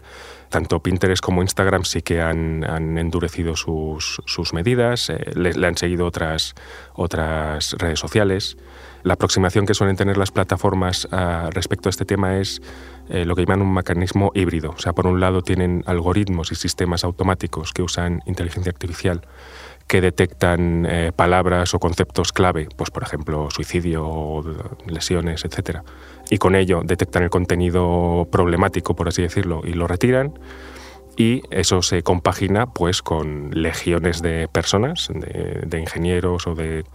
tanto 0.48 0.82
Pinterest 0.82 1.22
como 1.22 1.42
Instagram 1.42 1.84
sí 1.84 2.02
que 2.02 2.22
han, 2.22 2.64
endurecido 2.98 3.58
sus, 3.58 4.54
medidas, 4.54 5.10
eh, 5.10 5.20
le, 5.36 5.68
han 5.68 5.76
seguido 5.76 6.06
otras, 6.06 6.56
otras 6.94 7.74
redes 7.74 8.00
sociales. 8.00 8.56
La 9.04 9.16
aproximación 9.16 9.66
que 9.66 9.74
suelen 9.74 9.98
tener 9.98 10.18
las 10.18 10.32
plataformas 10.32 11.10
ah, 11.12 11.50
respecto 11.52 11.90
a 11.90 11.92
este 11.92 12.06
tema 12.06 12.38
es 12.38 12.62
eh, 13.10 13.26
lo 13.26 13.36
que 13.36 13.42
llaman 13.42 13.62
un 13.62 13.74
mecanismo 13.74 14.32
híbrido. 14.34 14.72
O 14.72 14.80
sea, 14.80 14.94
por 14.94 15.08
un 15.08 15.20
lado 15.20 15.42
tienen 15.42 15.84
algoritmos 15.88 16.54
y 16.54 16.56
sistemas 16.56 17.04
automáticos 17.04 17.74
que 17.74 17.82
usan 17.82 18.22
inteligencia 18.26 18.70
artificial 18.70 19.28
que 19.90 20.02
detectan 20.02 20.86
eh, 20.88 21.12
palabras 21.16 21.74
o 21.74 21.80
conceptos 21.80 22.32
clave, 22.32 22.70
pues 22.78 22.92
por 22.92 23.02
ejemplo 23.02 23.50
suicidio, 23.50 24.44
lesiones, 24.86 25.44
etc. 25.44 25.80
Y 26.30 26.38
con 26.38 26.56
ello 26.56 26.82
detectan 26.86 27.24
el 27.24 27.32
contenido 27.32 28.28
problemático, 28.32 28.96
por 28.96 29.08
así 29.08 29.24
decirlo, 29.24 29.62
y 29.66 29.74
lo 29.74 29.88
retiran. 29.88 30.38
Y 31.18 31.42
eso 31.50 31.82
se 31.82 32.04
compagina 32.04 32.68
pues 32.68 33.02
con 33.02 33.50
legiones 33.52 34.22
de 34.22 34.48
personas, 34.48 35.10
de, 35.12 35.80
ingenieros 35.80 36.46
o 36.46 36.54
de 36.54 36.86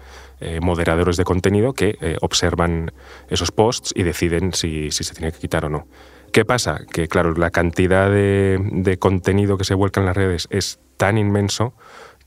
eh, 0.41 0.61
moderadores 0.63 1.17
de 1.17 1.25
contenido 1.25 1.73
que 1.73 1.99
eh, 2.01 2.17
observan 2.23 2.93
esos 3.29 3.51
posts 3.51 3.93
y 3.95 4.05
deciden 4.05 4.53
si, 4.53 4.93
se 4.93 5.15
tiene 5.15 5.33
que 5.33 5.41
quitar 5.41 5.65
o 5.65 5.69
no. 5.69 5.89
¿Qué 6.33 6.45
pasa? 6.45 6.81
Que 6.93 7.09
claro, 7.09 7.35
la 7.35 7.51
cantidad 7.51 8.09
de, 8.09 8.59
de 8.73 8.99
contenido 8.99 9.59
que 9.59 9.65
se 9.65 9.75
vuelca 9.75 10.01
en 10.01 10.07
las 10.07 10.17
redes 10.17 10.47
es 10.51 10.79
tan 10.97 11.19
inmenso 11.19 11.75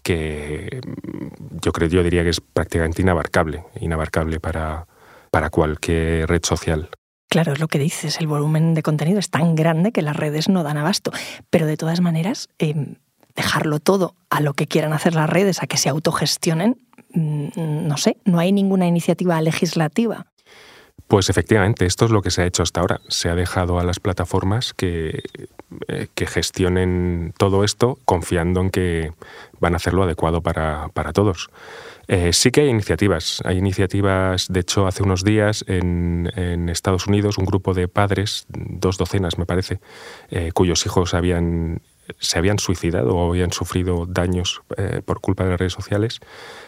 que 0.07 0.79
mm, 0.85 1.57
yo 1.61 1.73
creo, 1.73 1.89
yo 1.89 2.01
diría 2.01 2.23
que 2.23 2.29
es 2.29 2.39
prácticamente 2.39 3.01
inabarcable, 3.01 3.65
inabarcable 3.81 4.39
para, 4.39 4.87
para 5.31 5.49
cualquier 5.49 6.29
red 6.29 6.45
social. 6.45 6.89
Claro, 7.29 7.51
es 7.51 7.59
lo 7.59 7.67
que 7.67 7.77
dices, 7.77 8.21
el 8.21 8.27
volumen 8.27 8.73
de 8.73 8.83
contenido 8.83 9.19
es 9.19 9.29
tan 9.29 9.55
grande 9.55 9.91
que 9.91 10.01
las 10.01 10.15
redes 10.15 10.47
no 10.47 10.63
dan 10.63 10.77
abasto, 10.77 11.11
pero 11.49 11.65
de 11.65 11.75
todas 11.75 11.99
maneras, 11.99 12.47
em, 12.57 12.95
dejarlo 13.35 13.79
todo 13.79 14.15
a 14.29 14.39
lo 14.39 14.53
que 14.53 14.65
quieran 14.65 14.93
hacer 14.93 15.13
las 15.13 15.29
redes, 15.29 15.61
a 15.61 15.67
que 15.67 15.75
se 15.75 15.89
autogestionen, 15.89 16.77
mm, 17.13 17.49
no 17.85 17.97
sé, 17.97 18.15
no 18.23 18.39
hay 18.39 18.53
ninguna 18.53 18.87
iniciativa 18.87 19.41
legislativa. 19.41 20.27
Pues 21.07 21.29
efectivamente, 21.29 21.85
esto 21.85 22.05
es 22.05 22.11
lo 22.11 22.21
que 22.21 22.31
se 22.31 22.41
ha 22.41 22.45
hecho 22.45 22.63
hasta 22.63 22.81
ahora. 22.81 22.99
Se 23.07 23.29
ha 23.29 23.35
dejado 23.35 23.79
a 23.79 23.83
las 23.83 23.99
plataformas 23.99 24.73
que, 24.73 25.23
eh, 25.87 26.07
que 26.15 26.27
gestionen 26.27 27.33
todo 27.37 27.65
esto 27.65 27.99
confiando 28.05 28.61
en 28.61 28.69
que 28.69 29.11
van 29.59 29.73
a 29.73 29.77
hacerlo 29.77 30.03
adecuado 30.03 30.41
para, 30.41 30.89
todos. 31.13 31.49
Eh, 32.07 32.31
sí 32.31 32.51
que 32.51 32.61
hay 32.61 32.69
iniciativas. 32.69 33.41
Hay 33.43 33.57
iniciativas, 33.57 34.47
de 34.47 34.61
hecho, 34.61 34.87
hace 34.87 35.03
unos 35.03 35.23
días 35.23 35.65
en, 35.67 36.29
Estados 36.69 37.07
Unidos 37.07 37.37
un 37.37 37.45
grupo 37.45 37.73
de 37.73 37.87
padres, 37.87 38.45
dos 38.49 38.97
docenas 38.97 39.37
me 39.37 39.45
parece, 39.45 39.79
eh, 40.29 40.51
cuyos 40.53 40.85
hijos 40.85 41.13
habían 41.13 41.81
se 42.19 42.37
habían 42.37 42.59
suicidado 42.59 43.15
o 43.15 43.29
habían 43.29 43.51
sufrido 43.51 44.05
daños 44.07 44.61
eh, 44.77 45.01
por 45.03 45.19
culpa 45.19 45.43
de 45.43 45.51
las 45.51 45.59
redes 45.59 45.73
sociales, 45.73 46.19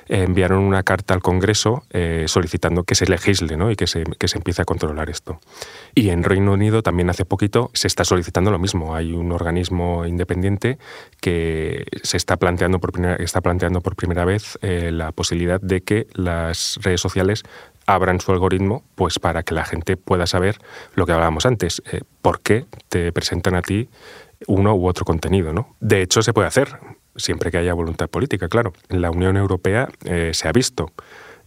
eh, 0.08 0.24
enviaron 0.24 0.60
una 0.60 0.84
carta 0.84 1.14
al 1.14 1.22
Congreso 1.22 1.84
eh, 1.92 2.26
solicitando 2.28 2.84
que 2.84 2.96
se 2.96 3.06
legisle 3.06 3.58
¿no? 3.58 3.72
y 3.72 3.76
que 3.76 3.88
se, 3.88 4.04
que 4.04 4.28
se 4.28 4.38
empiece 4.38 4.62
a 4.62 4.66
controlar 4.66 5.10
esto. 5.10 5.40
Y 5.96 6.10
en 6.10 6.24
Reino 6.24 6.54
Unido 6.54 6.84
también 6.84 7.10
hace 7.10 7.26
poquito 7.26 7.72
se 7.74 7.88
está 7.88 8.04
solicitando 8.04 8.52
lo 8.52 8.60
mismo. 8.60 8.96
Hay 8.96 9.14
un 9.14 9.32
organismo 9.32 10.06
independiente 10.06 10.78
que 11.22 11.86
se 12.04 12.18
está 12.18 12.38
planteando 12.38 12.80
por 12.80 12.92
primera, 12.92 13.16
está 13.16 13.42
planteando 13.42 13.82
por 13.82 13.96
primera 13.96 14.26
vez 14.26 14.58
la 14.62 15.12
posibilidad 15.12 15.60
de 15.62 15.82
que 15.82 16.08
las 16.14 16.80
redes 16.82 17.02
sociales 17.02 17.44
abran 17.86 18.20
su 18.20 18.32
algoritmo 18.32 18.84
pues 18.96 19.20
para 19.20 19.44
que 19.44 19.54
la 19.54 19.66
gente 19.66 19.98
pueda 19.98 20.28
saber 20.28 20.58
lo 20.94 21.06
que 21.06 21.12
hablábamos 21.12 21.46
antes, 21.46 21.82
por 22.22 22.42
qué 22.42 22.66
te 22.90 23.12
presentan 23.12 23.56
a 23.56 23.62
ti 23.62 23.90
uno 24.48 24.76
u 24.76 24.88
otro 24.88 25.06
contenido. 25.06 25.54
¿no? 25.54 25.76
De 25.80 26.02
hecho, 26.02 26.22
se 26.22 26.34
puede 26.34 26.48
hacer, 26.48 26.80
siempre 27.16 27.52
que 27.52 27.58
haya 27.58 27.74
voluntad 27.74 28.10
política, 28.10 28.48
claro. 28.48 28.74
En 28.90 29.02
la 29.02 29.12
Unión 29.12 29.38
Europea 29.38 29.90
eh, 30.06 30.32
se 30.34 30.48
ha 30.48 30.52
visto. 30.52 30.92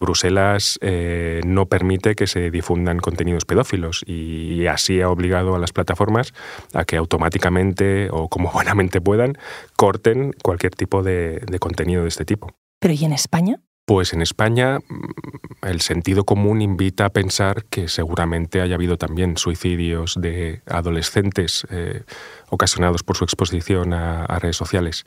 Bruselas 0.00 0.80
eh, 0.82 1.40
no 1.46 1.66
permite 1.66 2.16
que 2.16 2.26
se 2.26 2.50
difundan 2.50 2.98
contenidos 2.98 3.44
pedófilos 3.44 4.02
y 4.04 4.66
así 4.66 5.00
ha 5.00 5.08
obligado 5.08 5.54
a 5.54 5.60
las 5.60 5.72
plataformas 5.72 6.34
a 6.74 6.84
que 6.84 6.96
automáticamente 6.96 8.08
o 8.10 8.28
como 8.28 8.50
buenamente 8.52 9.00
puedan 9.00 9.38
corten 9.76 10.32
cualquier 10.42 10.74
tipo 10.74 11.04
de, 11.04 11.38
de 11.46 11.58
contenido 11.60 12.02
de 12.02 12.08
este 12.08 12.24
tipo. 12.24 12.48
¿Pero 12.80 12.94
y 12.94 13.04
en 13.04 13.12
España? 13.12 13.60
Pues 13.84 14.12
en 14.12 14.22
España 14.22 14.78
mm, 14.78 15.66
el 15.66 15.80
sentido 15.80 16.24
común 16.24 16.62
invita 16.62 17.06
a 17.06 17.10
pensar 17.10 17.64
que 17.64 17.88
seguramente 17.88 18.60
haya 18.60 18.76
habido 18.76 18.96
también 18.96 19.36
suicidios 19.36 20.16
de 20.20 20.62
adolescentes 20.66 21.66
eh, 21.70 22.02
ocasionados 22.48 23.02
por 23.02 23.16
su 23.16 23.24
exposición 23.24 23.92
a, 23.92 24.26
redes 24.38 24.56
sociales. 24.56 25.04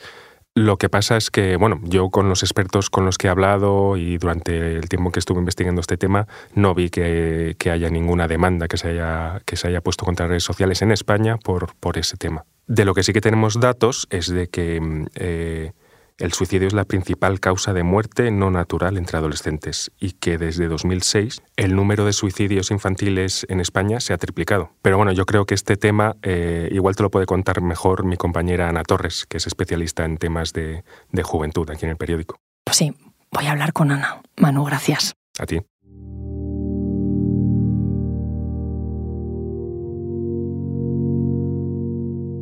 Lo 0.57 0.77
que 0.77 0.87
pasa 0.87 1.17
es 1.17 1.31
que, 1.31 1.57
bueno, 1.57 1.81
yo 1.83 2.09
con 2.09 2.29
los 2.29 2.41
expertos 2.41 2.89
con 2.89 3.05
los 3.05 3.17
que 3.17 3.27
he 3.27 3.29
hablado 3.29 3.97
y 3.97 4.17
durante 4.17 4.77
el 4.77 4.87
tiempo 4.87 5.11
que 5.11 5.19
estuve 5.19 5.39
investigando 5.39 5.81
este 5.81 5.97
tema, 5.97 6.27
no 6.53 6.73
vi 6.73 6.89
que, 6.89 7.57
haya 7.69 7.89
ninguna 7.89 8.29
demanda 8.29 8.69
que 8.69 8.77
se 8.77 8.89
haya, 8.89 9.41
que 9.45 9.57
se 9.57 9.67
haya 9.67 9.81
puesto 9.81 10.05
contra 10.05 10.27
redes 10.27 10.45
sociales 10.45 10.81
en 10.81 10.91
España 10.91 11.37
por, 11.37 11.75
por 11.75 11.97
ese 11.97 12.15
tema. 12.15 12.45
De 12.67 12.85
lo 12.85 12.93
que 12.93 13.03
sí 13.03 13.11
que 13.11 13.19
tenemos 13.19 13.59
datos 13.59 14.07
es 14.09 14.27
de 14.27 14.47
que 14.47 14.79
mm, 14.79 15.05
eh, 15.15 15.71
el 16.17 16.31
suicidio 16.31 16.67
es 16.67 16.73
la 16.73 16.85
principal 16.85 17.39
causa 17.39 17.73
de 17.73 17.83
muerte 17.83 18.31
no 18.31 18.49
natural 18.49 18.97
entre 18.97 19.17
adolescentes 19.17 19.91
y 19.99 20.13
que 20.13 20.37
desde 20.37 20.67
2006 20.67 21.41
el 21.57 21.75
número 21.75 22.05
de 22.05 22.13
suicidios 22.13 22.71
infantiles 22.71 23.45
en 23.49 23.59
España 23.59 23.99
se 23.99 24.13
ha 24.13 24.17
triplicado. 24.17 24.71
Pero 24.81 24.95
bueno, 24.95 25.11
yo 25.11 25.25
creo 25.25 25.45
que 25.45 25.55
este 25.55 25.75
tema 25.75 26.15
eh, 26.21 26.69
igual 26.71 26.95
te 26.95 27.03
lo 27.03 27.11
puede 27.11 27.25
contar 27.25 27.61
mejor 27.61 28.05
mi 28.05 28.15
compañera 28.15 28.69
Ana 28.69 28.83
Torres, 28.83 29.25
que 29.27 29.37
es 29.37 29.47
especialista 29.47 30.05
en 30.05 30.17
temas 30.17 30.53
de, 30.53 30.85
de 31.11 31.23
juventud 31.23 31.69
aquí 31.69 31.85
en 31.85 31.91
el 31.91 31.97
periódico. 31.97 32.37
Pues 32.63 32.77
sí, 32.77 32.93
voy 33.31 33.47
a 33.47 33.51
hablar 33.51 33.73
con 33.73 33.91
Ana. 33.91 34.21
Manu, 34.37 34.63
gracias. 34.63 35.15
A 35.37 35.45
ti. 35.45 35.59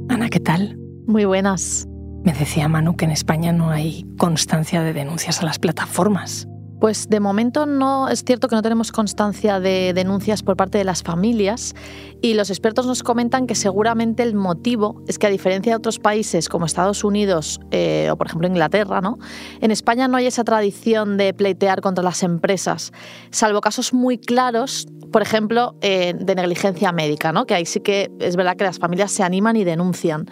Ana, 0.09 0.29
¿qué 0.29 0.39
tal? 0.39 0.77
Muy 1.07 1.25
buenas. 1.25 1.87
Me 2.23 2.31
decía 2.31 2.69
Manu 2.69 2.95
que 2.95 3.03
en 3.03 3.11
España 3.11 3.51
no 3.51 3.69
hay 3.69 4.05
constancia 4.17 4.81
de 4.81 4.93
denuncias 4.93 5.41
a 5.41 5.45
las 5.45 5.59
plataformas. 5.59 6.47
Pues 6.79 7.09
de 7.09 7.19
momento 7.19 7.65
no 7.65 8.07
es 8.07 8.23
cierto 8.23 8.47
que 8.47 8.55
no 8.55 8.61
tenemos 8.61 8.93
constancia 8.93 9.59
de 9.59 9.93
denuncias 9.93 10.41
por 10.41 10.55
parte 10.55 10.77
de 10.77 10.85
las 10.85 11.03
familias 11.03 11.75
y 12.21 12.33
los 12.33 12.49
expertos 12.49 12.85
nos 12.85 13.03
comentan 13.03 13.45
que 13.45 13.55
seguramente 13.55 14.23
el 14.23 14.35
motivo 14.35 15.01
es 15.07 15.19
que 15.19 15.27
a 15.27 15.29
diferencia 15.29 15.73
de 15.73 15.77
otros 15.77 15.99
países 15.99 16.47
como 16.47 16.65
Estados 16.65 17.03
Unidos 17.03 17.59
eh, 17.71 18.09
o 18.11 18.17
por 18.17 18.27
ejemplo 18.27 18.47
Inglaterra, 18.47 19.01
¿no? 19.01 19.17
en 19.61 19.71
España 19.71 20.07
no 20.07 20.17
hay 20.17 20.27
esa 20.27 20.43
tradición 20.43 21.17
de 21.17 21.33
pleitear 21.33 21.79
contra 21.79 22.03
las 22.03 22.21
empresas, 22.23 22.91
salvo 23.31 23.61
casos 23.61 23.93
muy 23.93 24.17
claros, 24.17 24.87
por 25.11 25.21
ejemplo, 25.21 25.75
eh, 25.81 26.13
de 26.17 26.35
negligencia 26.35 26.91
médica, 26.91 27.31
¿no? 27.31 27.45
que 27.45 27.53
ahí 27.53 27.65
sí 27.65 27.79
que 27.79 28.11
es 28.19 28.35
verdad 28.35 28.57
que 28.57 28.65
las 28.65 28.79
familias 28.79 29.11
se 29.11 29.23
animan 29.23 29.55
y 29.55 29.63
denuncian 29.63 30.25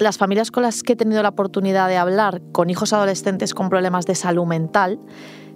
las 0.00 0.18
familias 0.18 0.50
con 0.50 0.62
las 0.62 0.82
que 0.82 0.94
he 0.94 0.96
tenido 0.96 1.22
la 1.22 1.30
oportunidad 1.30 1.88
de 1.88 1.96
hablar 1.96 2.42
con 2.52 2.70
hijos 2.70 2.92
adolescentes 2.92 3.54
con 3.54 3.68
problemas 3.68 4.06
de 4.06 4.14
salud 4.14 4.46
mental 4.46 4.98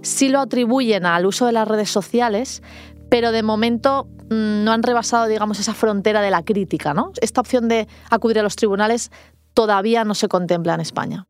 sí 0.03 0.29
lo 0.29 0.41
atribuyen 0.41 1.07
al 1.07 1.27
uso 1.27 1.47
de 1.47 1.53
las 1.53 1.67
redes 1.67 1.91
sociales, 1.91 2.63
pero 3.09 3.33
de 3.33 3.43
momento 3.43 4.09
mm, 4.31 4.65
no 4.65 4.73
han 4.73 4.83
rebasado, 4.83 5.27
digamos, 5.27 5.59
esa 5.59 5.75
frontera 5.75 6.21
de 6.21 6.31
la 6.31 6.43
crítica, 6.43 6.93
¿no? 6.93 7.13
Esta 7.21 7.41
opción 7.41 7.69
de 7.69 7.89
acudir 8.11 8.39
a 8.39 8.43
los 8.43 8.57
tribunales 8.57 9.11
todavía 9.55 10.05
no 10.05 10.15
se 10.15 10.29
contempla 10.29 10.75
en 10.75 10.81
España. 10.81 11.27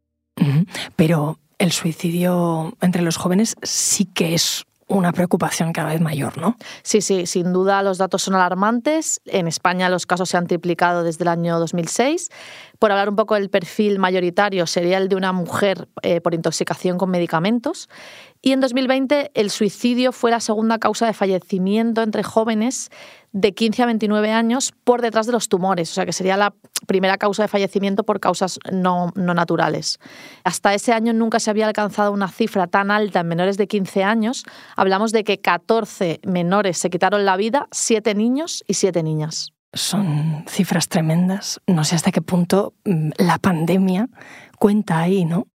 Pero 0.96 1.38
el 1.58 1.70
suicidio 1.70 2.72
entre 2.80 3.02
los 3.02 3.16
jóvenes 3.16 3.54
sí 3.62 4.06
que 4.06 4.34
es 4.34 4.64
una 4.88 5.12
preocupación 5.12 5.72
cada 5.72 5.90
vez 5.90 6.00
mayor, 6.00 6.38
¿no? 6.38 6.56
Sí, 6.82 7.00
sí, 7.00 7.26
sin 7.26 7.52
duda 7.52 7.82
los 7.82 7.98
datos 7.98 8.22
son 8.22 8.34
alarmantes. 8.34 9.20
En 9.24 9.46
España 9.46 9.88
los 9.88 10.06
casos 10.06 10.28
se 10.28 10.36
han 10.36 10.46
triplicado 10.46 11.02
desde 11.02 11.24
el 11.24 11.28
año 11.28 11.58
2006. 11.58 12.28
Por 12.82 12.90
hablar 12.90 13.10
un 13.10 13.14
poco 13.14 13.36
del 13.36 13.48
perfil 13.48 14.00
mayoritario, 14.00 14.66
sería 14.66 14.98
el 14.98 15.08
de 15.08 15.14
una 15.14 15.32
mujer 15.32 15.86
eh, 16.02 16.20
por 16.20 16.34
intoxicación 16.34 16.98
con 16.98 17.10
medicamentos. 17.10 17.88
Y 18.40 18.50
en 18.50 18.58
2020 18.58 19.30
el 19.34 19.50
suicidio 19.50 20.10
fue 20.10 20.32
la 20.32 20.40
segunda 20.40 20.78
causa 20.78 21.06
de 21.06 21.12
fallecimiento 21.12 22.02
entre 22.02 22.24
jóvenes 22.24 22.90
de 23.30 23.54
15 23.54 23.84
a 23.84 23.86
29 23.86 24.32
años 24.32 24.72
por 24.82 25.00
detrás 25.00 25.26
de 25.26 25.32
los 25.32 25.48
tumores, 25.48 25.92
o 25.92 25.94
sea 25.94 26.06
que 26.06 26.12
sería 26.12 26.36
la 26.36 26.54
primera 26.88 27.18
causa 27.18 27.42
de 27.42 27.48
fallecimiento 27.48 28.02
por 28.02 28.18
causas 28.18 28.58
no, 28.72 29.12
no, 29.14 29.32
naturales. 29.32 30.00
Hasta 30.42 30.74
ese 30.74 30.92
año 30.92 31.12
nunca 31.12 31.38
se 31.38 31.50
había 31.50 31.68
alcanzado 31.68 32.10
una 32.10 32.26
cifra 32.26 32.66
tan 32.66 32.90
alta 32.90 33.20
en 33.20 33.28
menores 33.28 33.58
de 33.58 33.68
15 33.68 34.02
años. 34.02 34.42
Hablamos 34.74 35.12
de 35.12 35.22
que 35.22 35.38
14 35.38 36.18
menores 36.24 36.78
se 36.78 36.90
quitaron 36.90 37.24
la 37.24 37.36
vida, 37.36 37.68
7 37.70 38.16
niños 38.16 38.64
y 38.66 38.74
7 38.74 39.04
niñas. 39.04 39.51
Son 39.72 40.44
cifras 40.48 40.88
tremendas. 40.88 41.60
No 41.66 41.84
sé 41.84 41.94
hasta 41.94 42.12
qué 42.12 42.22
punto 42.22 42.74
mm, 42.84 43.10
la 43.18 43.38
pandemia 43.38 44.08
cuenta 44.58 44.98
ahí, 44.98 45.24
¿no? 45.24 45.46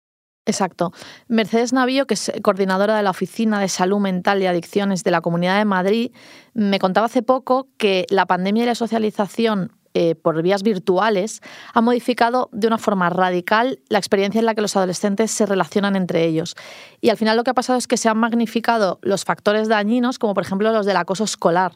Exacto. 0.46 0.92
Mercedes 1.26 1.72
Navío, 1.72 2.06
que 2.06 2.14
es 2.14 2.32
coordinadora 2.42 2.96
de 2.96 3.02
la 3.02 3.10
Oficina 3.10 3.60
de 3.60 3.68
Salud 3.68 3.98
Mental 3.98 4.40
y 4.40 4.46
Adicciones 4.46 5.02
de 5.02 5.10
la 5.10 5.20
Comunidad 5.20 5.58
de 5.58 5.64
Madrid, 5.64 6.12
me 6.54 6.78
contaba 6.78 7.06
hace 7.06 7.22
poco 7.22 7.68
que 7.78 8.06
la 8.10 8.26
pandemia 8.26 8.62
y 8.62 8.66
la 8.66 8.76
socialización 8.76 9.72
eh, 9.98 10.14
por 10.14 10.40
vías 10.42 10.62
virtuales 10.62 11.40
ha 11.72 11.80
modificado 11.80 12.50
de 12.52 12.66
una 12.66 12.76
forma 12.76 13.08
radical 13.08 13.80
la 13.88 13.96
experiencia 13.98 14.38
en 14.38 14.44
la 14.44 14.54
que 14.54 14.60
los 14.60 14.76
adolescentes 14.76 15.30
se 15.30 15.46
relacionan 15.46 15.96
entre 15.96 16.24
ellos. 16.24 16.54
Y 17.00 17.08
al 17.08 17.16
final 17.16 17.36
lo 17.36 17.44
que 17.44 17.50
ha 17.50 17.54
pasado 17.54 17.78
es 17.78 17.86
que 17.86 17.96
se 17.96 18.08
han 18.08 18.18
magnificado 18.18 18.98
los 19.00 19.24
factores 19.24 19.68
dañinos, 19.68 20.18
como 20.18 20.34
por 20.34 20.44
ejemplo 20.44 20.70
los 20.70 20.86
del 20.86 20.98
acoso 20.98 21.24
escolar. 21.24 21.72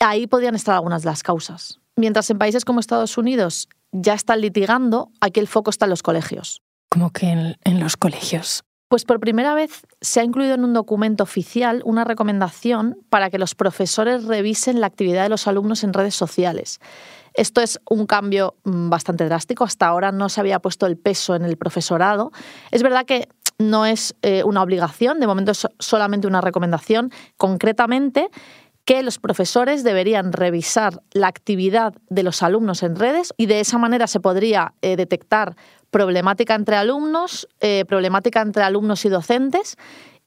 Ahí 0.00 0.26
podrían 0.26 0.54
estar 0.54 0.74
algunas 0.74 1.02
de 1.02 1.10
las 1.10 1.22
causas. 1.22 1.80
Mientras 1.96 2.28
en 2.30 2.38
países 2.38 2.64
como 2.64 2.80
Estados 2.80 3.16
Unidos 3.16 3.68
ya 3.92 4.14
están 4.14 4.40
litigando, 4.40 5.10
aquí 5.20 5.40
el 5.40 5.48
foco 5.48 5.70
está 5.70 5.86
en 5.86 5.90
los 5.90 6.02
colegios. 6.02 6.62
Como 6.90 7.10
que 7.10 7.30
en, 7.30 7.80
los 7.80 7.96
colegios. 7.96 8.64
Pues 8.88 9.04
por 9.04 9.18
primera 9.18 9.54
vez 9.54 9.86
se 10.00 10.20
ha 10.20 10.24
incluido 10.24 10.54
en 10.54 10.64
un 10.64 10.74
documento 10.74 11.24
oficial 11.24 11.82
una 11.84 12.04
recomendación 12.04 12.98
para 13.10 13.30
que 13.30 13.38
los 13.38 13.54
profesores 13.54 14.24
revisen 14.24 14.80
la 14.80 14.86
actividad 14.86 15.24
de 15.24 15.28
los 15.28 15.48
alumnos 15.48 15.82
en 15.82 15.92
redes 15.92 16.14
sociales. 16.14 16.78
Esto 17.34 17.60
es 17.60 17.80
un 17.90 18.06
cambio 18.06 18.54
mm, 18.64 18.88
bastante 18.88 19.24
drástico. 19.24 19.64
Hasta 19.64 19.86
ahora 19.86 20.12
no 20.12 20.28
se 20.28 20.40
había 20.40 20.60
puesto 20.60 20.86
el 20.86 20.96
peso 20.96 21.34
en 21.34 21.44
el 21.44 21.56
profesorado. 21.56 22.30
Es 22.70 22.82
verdad 22.82 23.04
que 23.04 23.28
no 23.58 23.86
es 23.86 24.14
eh, 24.22 24.44
una 24.44 24.62
obligación, 24.62 25.18
de 25.18 25.26
momento 25.26 25.52
es 25.52 25.66
solamente 25.78 26.26
una 26.26 26.40
recomendación. 26.40 27.10
Concretamente, 27.36 28.28
que 28.86 29.02
los 29.02 29.18
profesores 29.18 29.82
deberían 29.82 30.32
revisar 30.32 31.02
la 31.12 31.26
actividad 31.26 31.92
de 32.08 32.22
los 32.22 32.42
alumnos 32.42 32.84
en 32.84 32.94
redes 32.94 33.34
y 33.36 33.46
de 33.46 33.60
esa 33.60 33.78
manera 33.78 34.06
se 34.06 34.20
podría 34.20 34.74
eh, 34.80 34.96
detectar 34.96 35.56
problemática 35.90 36.54
entre 36.54 36.76
alumnos, 36.76 37.48
eh, 37.60 37.84
problemática 37.86 38.40
entre 38.40 38.62
alumnos 38.62 39.04
y 39.04 39.08
docentes 39.08 39.76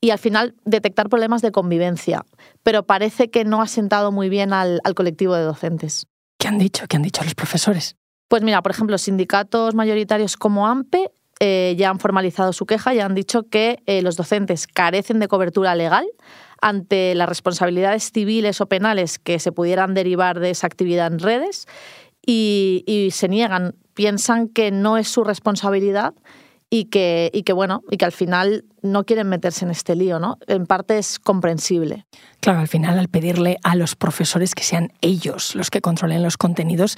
y 0.02 0.10
al 0.12 0.20
final 0.20 0.56
detectar 0.66 1.08
problemas 1.08 1.42
de 1.42 1.54
convivencia. 1.54 2.26
Pero 2.62 2.84
parece 2.84 3.30
que 3.30 3.46
no 3.46 3.62
ha 3.62 3.68
sentado 3.68 4.12
muy 4.12 4.28
bien 4.28 4.52
al, 4.52 4.82
colectivo 4.94 5.36
de 5.36 5.44
docentes. 5.44 6.06
¿Qué 6.38 6.50
han 6.50 6.58
dicho? 6.58 6.86
¿Qué 6.88 6.98
han 6.98 7.04
dicho 7.04 7.24
los 7.24 7.36
profesores? 7.36 7.96
Pues 8.28 8.44
mira, 8.44 8.62
por 8.62 8.72
ejemplo, 8.72 8.98
sindicatos 8.98 9.74
mayoritarios 9.74 10.36
como 10.36 10.68
AMPE 10.68 11.12
eh, 11.40 11.76
ya 11.78 11.90
han 11.90 12.00
formalizado 12.00 12.54
su 12.54 12.66
queja 12.66 12.94
y 12.94 13.00
han 13.00 13.16
dicho 13.16 13.44
que 13.44 13.82
los 14.04 14.16
docentes 14.16 14.68
carecen 14.68 15.20
de 15.20 15.28
cobertura 15.28 15.76
legal 15.76 16.06
ante 16.62 17.16
las 17.16 17.30
responsabilidades 17.30 18.12
civiles 18.12 18.62
o 18.62 18.68
penales 18.68 19.20
que 19.20 19.40
se 19.40 19.52
pudieran 19.52 19.94
derivar 19.94 20.40
de 20.40 20.50
esa 20.50 20.68
actividad 20.68 21.12
en 21.12 21.20
redes 21.20 21.68
y, 22.26 23.10
se 23.12 23.28
niegan, 23.28 23.76
piensan 23.94 24.50
que 24.50 24.72
no 24.72 24.98
es 24.98 25.08
su 25.08 25.24
responsabilidad 25.24 26.14
y 26.70 26.86
que, 26.86 27.32
y 27.34 27.44
que, 27.44 27.54
bueno, 27.54 27.82
y 27.90 27.98
que 27.98 28.06
al 28.06 28.12
final 28.12 28.66
no 28.84 29.04
quieren 29.04 29.28
meterse 29.28 29.66
en 29.66 29.72
este 29.72 29.96
lío, 29.96 30.20
¿no? 30.20 30.38
En 30.46 30.68
parte 30.68 31.00
es 31.00 31.18
comprensible. 31.18 32.06
Claro, 32.40 32.60
al 32.60 32.68
final 32.68 33.00
al 33.00 33.08
pedirle 33.08 33.58
a 33.64 33.76
los 33.76 33.96
profesores 33.96 34.54
que 34.54 34.64
sean 34.64 34.92
ellos 35.02 35.56
los 35.56 35.72
que 35.72 35.82
controlen 35.82 36.22
los 36.22 36.38
contenidos, 36.38 36.98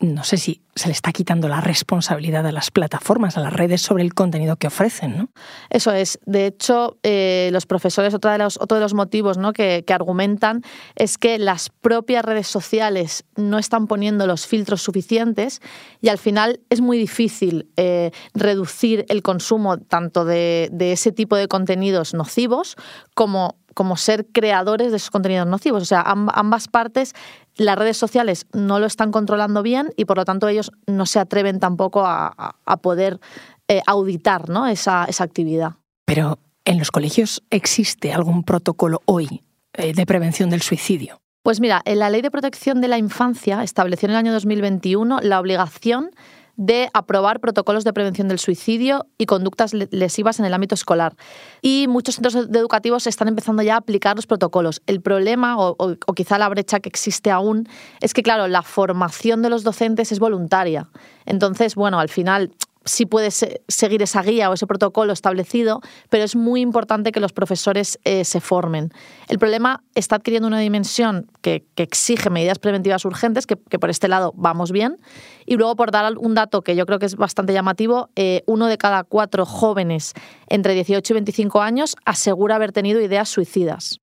no 0.00 0.22
sé 0.22 0.36
si 0.36 0.62
se 0.76 0.86
le 0.86 0.92
está 0.92 1.12
quitando 1.12 1.48
la 1.48 1.60
responsabilidad 1.60 2.46
a 2.46 2.52
las 2.52 2.70
plataformas, 2.70 3.36
a 3.36 3.40
las 3.40 3.52
redes 3.52 3.82
sobre 3.82 4.04
el 4.04 4.14
contenido 4.14 4.54
que 4.56 4.68
ofrecen, 4.68 5.18
¿no? 5.18 5.28
Eso 5.70 5.90
es. 5.92 6.20
De 6.24 6.46
hecho, 6.46 6.98
eh, 7.02 7.50
los 7.52 7.66
profesores, 7.66 8.14
otro 8.14 8.30
de 8.30 8.38
los, 8.38 8.58
otro 8.60 8.76
de 8.76 8.82
los 8.82 8.94
motivos 8.94 9.38
¿no? 9.38 9.52
que, 9.52 9.84
argumentan 9.88 10.62
es 10.94 11.18
que 11.18 11.38
las 11.38 11.70
propias 11.70 12.24
redes 12.24 12.46
sociales 12.46 13.24
no 13.34 13.58
están 13.58 13.88
poniendo 13.88 14.28
los 14.28 14.46
filtros 14.46 14.82
suficientes 14.82 15.60
y 16.00 16.08
al 16.08 16.18
final 16.18 16.60
es 16.70 16.80
muy 16.80 16.96
difícil 16.96 17.68
eh, 17.76 18.12
reducir 18.34 19.04
el 19.08 19.22
consumo 19.22 19.78
tanto 19.78 20.24
de, 20.24 20.68
de 20.70 20.92
ese 20.92 21.10
tipo 21.10 21.34
de 21.34 21.48
contenidos 21.48 22.14
nocivos 22.14 22.76
como 23.14 23.56
como 23.78 23.96
ser 23.96 24.26
creadores 24.32 24.90
de 24.90 24.96
esos 24.96 25.10
contenidos 25.10 25.46
nocivos. 25.46 25.84
O 25.84 25.86
sea, 25.86 26.02
ambas 26.04 26.66
partes, 26.66 27.14
las 27.54 27.78
redes 27.78 27.96
sociales 27.96 28.48
no 28.52 28.80
lo 28.80 28.86
están 28.86 29.12
controlando 29.12 29.62
bien 29.62 29.90
y 29.96 30.04
por 30.04 30.16
lo 30.16 30.24
tanto 30.24 30.48
ellos 30.48 30.72
no 30.88 31.06
se 31.06 31.20
atreven 31.20 31.60
tampoco 31.60 32.02
a, 32.04 32.56
poder 32.82 33.20
eh, 33.68 33.80
auditar 33.86 34.48
¿no? 34.48 34.66
esa, 34.66 35.04
esa 35.04 35.22
actividad. 35.22 35.74
Pero 36.06 36.40
en 36.64 36.80
los 36.80 36.90
colegios 36.90 37.44
existe 37.50 38.12
algún 38.12 38.42
protocolo 38.42 39.00
hoy 39.04 39.44
eh, 39.74 39.92
de 39.92 40.06
prevención 40.06 40.50
del 40.50 40.62
suicidio. 40.62 41.20
Pues 41.44 41.60
mira, 41.60 41.80
en 41.84 42.00
la 42.00 42.10
Ley 42.10 42.20
de 42.20 42.32
Protección 42.32 42.80
de 42.80 42.88
la 42.88 42.98
Infancia 42.98 43.62
estableció 43.62 44.06
en 44.06 44.10
el 44.10 44.16
año 44.16 44.32
2021 44.32 45.20
la 45.22 45.38
obligación 45.38 46.10
de 46.58 46.90
aprobar 46.92 47.38
protocolos 47.38 47.84
de 47.84 47.92
prevención 47.92 48.26
del 48.26 48.40
suicidio 48.40 49.06
y 49.16 49.26
conductas 49.26 49.72
lesivas 49.72 50.40
en 50.40 50.44
el 50.44 50.52
ámbito 50.52 50.74
escolar. 50.74 51.14
Y 51.62 51.86
muchos 51.88 52.16
centros 52.16 52.34
educativos 52.34 53.06
están 53.06 53.28
empezando 53.28 53.62
ya 53.62 53.74
a 53.74 53.78
aplicar 53.78 54.16
los 54.16 54.26
protocolos. 54.26 54.82
El 54.86 55.00
problema, 55.00 55.56
o, 55.56 55.76
o 55.78 56.14
quizá 56.14 56.36
la 56.36 56.48
brecha 56.48 56.80
que 56.80 56.88
existe 56.88 57.30
aún, 57.30 57.68
es 58.00 58.12
que, 58.12 58.24
claro, 58.24 58.48
la 58.48 58.62
formación 58.62 59.40
de 59.40 59.50
los 59.50 59.62
docentes 59.62 60.10
es 60.10 60.18
voluntaria. 60.18 60.88
Entonces, 61.26 61.76
bueno, 61.76 62.00
al 62.00 62.08
final 62.08 62.50
sí 62.88 63.06
puedes 63.06 63.46
seguir 63.68 64.02
esa 64.02 64.22
guía 64.22 64.50
o 64.50 64.54
ese 64.54 64.66
protocolo 64.66 65.12
establecido, 65.12 65.80
pero 66.10 66.24
es 66.24 66.36
muy 66.36 66.60
importante 66.60 67.12
que 67.12 67.20
los 67.20 67.32
profesores 67.32 67.98
eh, 68.04 68.24
se 68.24 68.40
formen. 68.40 68.90
El 69.28 69.38
problema 69.38 69.82
está 69.94 70.16
adquiriendo 70.16 70.48
una 70.48 70.58
dimensión 70.58 71.30
que, 71.42 71.66
exige 71.76 72.28
medidas 72.28 72.58
preventivas 72.58 73.04
urgentes, 73.04 73.46
que, 73.46 73.56
por 73.56 73.90
este 73.90 74.08
lado 74.08 74.32
vamos 74.36 74.72
bien. 74.72 74.98
Y 75.46 75.56
luego, 75.56 75.76
por 75.76 75.90
dar 75.90 76.18
un 76.18 76.34
dato 76.34 76.62
que 76.62 76.74
yo 76.74 76.86
creo 76.86 76.98
que 76.98 77.06
es 77.06 77.16
bastante 77.16 77.52
llamativo, 77.52 78.10
eh, 78.16 78.42
uno 78.46 78.66
de 78.66 78.78
cada 78.78 79.04
cuatro 79.04 79.46
jóvenes 79.46 80.14
entre 80.48 80.74
18 80.74 81.12
y 81.12 81.14
25 81.14 81.60
años 81.62 81.96
asegura 82.04 82.56
haber 82.56 82.72
tenido 82.72 83.00
ideas 83.00 83.28
suicidas. 83.28 84.00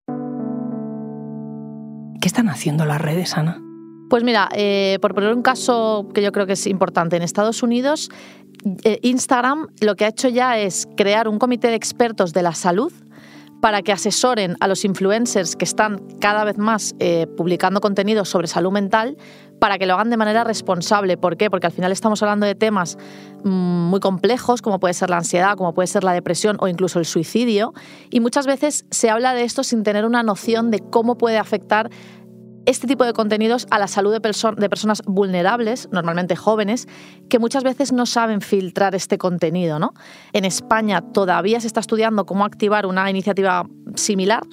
¿Qué 2.21 2.27
están 2.27 2.49
haciendo 2.49 2.85
las 2.85 3.01
redes, 3.01 3.37
Ana? 3.37 3.61
Pues 4.09 4.23
mira, 4.23 4.49
eh, 4.53 4.99
por 5.01 5.15
poner 5.15 5.33
un 5.33 5.41
caso 5.41 6.07
que 6.13 6.21
yo 6.21 6.31
creo 6.31 6.45
que 6.45 6.53
es 6.53 6.67
importante, 6.67 7.15
en 7.15 7.23
Estados 7.23 7.63
Unidos 7.63 8.09
eh, 8.83 8.99
Instagram 9.03 9.67
lo 9.81 9.95
que 9.95 10.05
ha 10.05 10.07
hecho 10.07 10.27
ya 10.27 10.57
es 10.57 10.87
crear 10.97 11.27
un 11.27 11.37
comité 11.37 11.67
de 11.67 11.75
expertos 11.75 12.33
de 12.33 12.41
la 12.41 12.53
salud 12.53 12.91
para 13.61 13.81
que 13.81 13.91
asesoren 13.91 14.57
a 14.59 14.67
los 14.67 14.85
influencers 14.85 15.55
que 15.55 15.65
están 15.65 15.99
cada 16.19 16.43
vez 16.43 16.57
más 16.57 16.95
eh, 16.99 17.27
publicando 17.37 17.81
contenido 17.81 18.25
sobre 18.25 18.47
salud 18.47 18.71
mental 18.71 19.17
para 19.59 19.77
que 19.77 19.85
lo 19.85 19.93
hagan 19.93 20.09
de 20.09 20.17
manera 20.17 20.43
responsable. 20.43 21.17
¿Por 21.17 21.37
qué? 21.37 21.49
Porque 21.49 21.67
al 21.67 21.73
final 21.73 21.91
estamos 21.91 22.21
hablando 22.21 22.45
de 22.45 22.55
temas 22.55 22.97
mm, 23.43 23.49
muy 23.49 23.99
complejos, 23.99 24.61
como 24.61 24.79
puede 24.79 24.93
ser 24.93 25.09
la 25.09 25.17
ansiedad, 25.17 25.55
como 25.55 25.73
puede 25.73 25.87
ser 25.87 26.03
la 26.03 26.13
depresión 26.13 26.57
o 26.59 26.67
incluso 26.67 26.99
el 26.99 27.05
suicidio, 27.05 27.73
y 28.09 28.19
muchas 28.19 28.45
veces 28.45 28.85
se 28.91 29.09
habla 29.09 29.33
de 29.33 29.43
esto 29.43 29.63
sin 29.63 29.83
tener 29.83 30.05
una 30.05 30.21
noción 30.23 30.69
de 30.69 30.79
cómo 30.79 31.17
puede 31.17 31.37
afectar 31.37 31.89
este 32.65 32.87
tipo 32.87 33.05
de 33.05 33.13
contenidos 33.13 33.67
a 33.69 33.79
la 33.79 33.87
salud 33.87 34.11
de, 34.11 34.21
personas 34.21 35.01
vulnerables, 35.05 35.89
normalmente 35.91 36.35
jóvenes, 36.35 36.87
que 37.29 37.39
muchas 37.39 37.63
veces 37.63 37.91
no 37.91 38.05
saben 38.05 38.41
filtrar 38.41 38.95
este 38.95 39.17
contenido. 39.17 39.79
En 40.33 40.45
España 40.45 41.01
todavía 41.01 41.59
se 41.59 41.67
está 41.67 41.79
estudiando 41.79 42.25
cómo 42.25 42.45
activar 42.45 42.85
una 42.85 43.09
iniciativa 43.09 43.67
similar. 43.95 44.43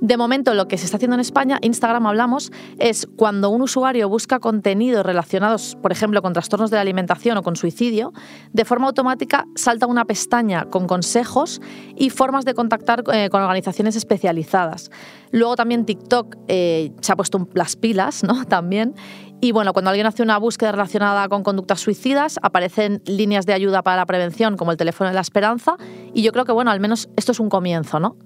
De 0.00 0.16
momento, 0.16 0.54
lo 0.54 0.66
que 0.66 0.78
se 0.78 0.86
está 0.86 0.96
haciendo 0.96 1.14
en 1.14 1.20
España, 1.20 1.58
Instagram 1.60 2.06
hablamos, 2.06 2.52
es 2.78 3.06
cuando 3.16 3.50
un 3.50 3.60
usuario 3.60 4.08
busca 4.08 4.38
contenidos 4.38 5.04
relacionados, 5.04 5.76
por 5.82 5.92
ejemplo, 5.92 6.22
con 6.22 6.32
trastornos 6.32 6.70
de 6.70 6.76
la 6.76 6.80
alimentación 6.80 7.36
o 7.36 7.42
con 7.42 7.54
suicidio, 7.54 8.14
de 8.52 8.64
forma 8.64 8.86
automática 8.86 9.46
salta 9.56 9.86
una 9.86 10.06
pestaña 10.06 10.64
con 10.70 10.86
consejos 10.86 11.60
y 11.96 12.08
formas 12.08 12.46
de 12.46 12.54
contactar 12.54 13.04
eh, 13.12 13.28
con 13.28 13.42
organizaciones 13.42 13.94
especializadas. 13.94 14.90
Luego 15.32 15.54
también 15.54 15.84
TikTok 15.84 16.34
eh, 16.48 16.92
se 17.02 17.12
ha 17.12 17.16
puesto 17.16 17.46
las 17.52 17.76
pilas, 17.76 18.24
¿no? 18.24 18.44
También. 18.48 18.94
Y 19.42 19.52
bueno, 19.52 19.72
cuando 19.72 19.90
alguien 19.90 20.06
hace 20.06 20.22
una 20.22 20.38
búsqueda 20.38 20.72
relacionada 20.72 21.28
con 21.28 21.42
conductas 21.42 21.80
suicidas, 21.80 22.38
aparecen 22.42 23.02
líneas 23.06 23.46
de 23.46 23.54
ayuda 23.54 23.82
para 23.82 23.98
la 23.98 24.06
prevención, 24.06 24.56
como 24.56 24.70
el 24.70 24.76
teléfono 24.76 25.08
de 25.08 25.14
la 25.14 25.22
esperanza. 25.22 25.76
Y 26.12 26.22
yo 26.22 26.32
creo 26.32 26.44
que, 26.44 26.52
bueno, 26.52 26.70
al 26.70 26.80
menos 26.80 27.08
esto 27.16 27.32
es 27.32 27.40
un 27.40 27.48
comienzo, 27.48 28.00
¿no? 28.00 28.16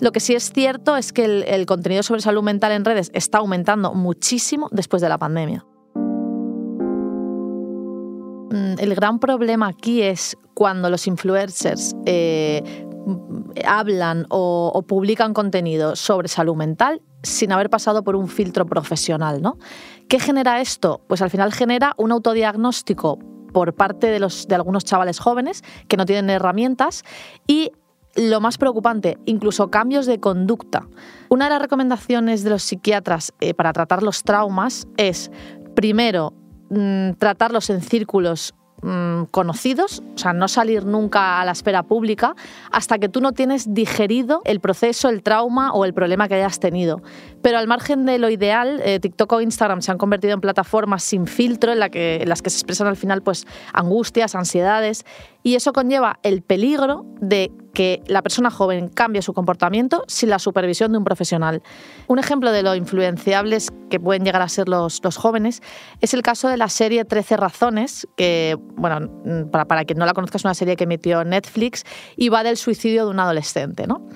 Lo 0.00 0.12
que 0.12 0.20
sí 0.20 0.34
es 0.34 0.50
cierto 0.52 0.96
es 0.96 1.12
que 1.12 1.24
el, 1.24 1.66
contenido 1.66 2.02
sobre 2.02 2.22
salud 2.22 2.42
mental 2.42 2.72
en 2.72 2.84
redes 2.84 3.10
está 3.14 3.38
aumentando 3.38 3.94
muchísimo 3.94 4.68
después 4.72 5.02
de 5.02 5.08
la 5.08 5.18
pandemia. 5.18 5.66
Mm, 8.50 8.74
el 8.78 8.94
gran 8.94 9.18
problema 9.18 9.68
aquí 9.68 10.02
es 10.02 10.36
cuando 10.54 10.88
los 10.90 11.06
influencers 11.06 11.94
eh, 12.06 12.86
hablan 13.66 14.26
o, 14.30 14.82
publican 14.86 15.34
contenido 15.34 15.96
sobre 15.96 16.28
salud 16.28 16.56
mental 16.56 17.02
sin 17.22 17.52
haber 17.52 17.68
pasado 17.68 18.02
por 18.02 18.16
un 18.16 18.28
filtro 18.28 18.64
profesional. 18.64 19.42
¿no? 19.42 19.58
¿Qué 20.08 20.18
genera 20.18 20.60
esto? 20.60 21.02
Pues 21.08 21.20
al 21.20 21.30
final 21.30 21.52
genera 21.52 21.94
un 21.98 22.12
autodiagnóstico 22.12 23.18
por 23.52 23.74
parte 23.74 24.06
de, 24.06 24.20
los, 24.20 24.48
de 24.48 24.54
algunos 24.54 24.84
chavales 24.84 25.18
jóvenes 25.18 25.62
que 25.88 25.96
no 25.96 26.06
tienen 26.06 26.30
herramientas 26.30 27.02
y 27.46 27.72
lo 28.16 28.40
más 28.40 28.58
preocupante, 28.58 29.18
incluso 29.24 29.70
cambios 29.70 30.06
de 30.06 30.20
conducta. 30.20 30.86
Una 31.28 31.46
de 31.46 31.50
las 31.50 31.62
recomendaciones 31.62 32.42
de 32.42 32.50
los 32.50 32.62
psiquiatras 32.62 33.32
eh, 33.40 33.54
para 33.54 33.72
tratar 33.72 34.02
los 34.02 34.24
traumas 34.24 34.88
es, 34.96 35.30
primero, 35.74 36.34
mm, 36.70 37.12
tratarlos 37.18 37.70
en 37.70 37.80
círculos 37.80 38.54
mm, 38.82 39.24
conocidos, 39.30 40.02
o 40.14 40.18
sea, 40.18 40.32
no 40.32 40.48
salir 40.48 40.86
nunca 40.86 41.40
a 41.40 41.44
la 41.44 41.52
esfera 41.52 41.82
pública 41.82 42.34
hasta 42.72 42.98
que 42.98 43.10
tú 43.10 43.20
no 43.20 43.32
tienes 43.32 43.74
digerido 43.74 44.40
el 44.44 44.58
proceso, 44.58 45.10
el 45.10 45.22
trauma 45.22 45.72
o 45.72 45.84
el 45.84 45.92
problema 45.92 46.28
que 46.28 46.34
hayas 46.34 46.58
tenido. 46.58 47.02
Pero 47.42 47.58
al 47.58 47.68
margen 47.68 48.06
de 48.06 48.18
lo 48.18 48.30
ideal, 48.30 48.80
eh, 48.82 48.98
TikTok 48.98 49.32
o 49.32 49.40
Instagram 49.42 49.82
se 49.82 49.92
han 49.92 49.98
convertido 49.98 50.32
en 50.34 50.40
plataformas 50.40 51.04
sin 51.04 51.26
filtro 51.26 51.72
en, 51.72 51.80
en 51.92 52.28
las 52.28 52.40
que 52.42 52.50
se 52.50 52.56
expresan 52.56 52.86
al 52.86 52.96
final 52.96 53.22
pues, 53.22 53.46
angustias, 53.72 54.34
ansiedades, 54.34 55.04
y 55.42 55.54
eso 55.54 55.72
conlleva 55.72 56.18
el 56.22 56.42
peligro 56.42 57.06
de 57.20 57.52
que 57.72 58.02
la 58.06 58.22
persona 58.22 58.50
joven 58.50 58.88
cambie 58.88 59.22
su 59.22 59.32
comportamiento 59.32 60.04
sin 60.08 60.28
la 60.28 60.38
supervisión 60.38 60.92
de 60.92 60.98
un 60.98 61.04
profesional. 61.04 61.62
Un 62.08 62.18
ejemplo 62.18 62.52
de 62.52 62.62
lo 62.62 62.74
influenciables 62.74 63.70
que 63.88 64.00
pueden 64.00 64.24
llegar 64.24 64.42
a 64.42 64.48
ser 64.48 64.68
los, 64.68 65.00
jóvenes 65.16 65.62
es 66.00 66.14
el 66.14 66.22
caso 66.22 66.48
de 66.48 66.56
la 66.56 66.68
serie 66.68 67.04
13 67.04 67.36
razones, 67.36 68.08
que, 68.16 68.56
bueno, 68.76 69.08
para, 69.50 69.66
para 69.66 69.84
quien 69.84 69.98
no 69.98 70.06
la 70.06 70.12
conozca, 70.12 70.36
es 70.36 70.44
una 70.44 70.54
serie 70.54 70.76
que 70.76 70.84
emitió 70.84 71.24
Netflix 71.24 71.84
y 72.16 72.28
va 72.28 72.42
del 72.42 72.56
suicidio 72.56 73.04
de 73.04 73.10
un 73.10 73.20
adolescente, 73.20 73.86
¿no? 73.86 74.08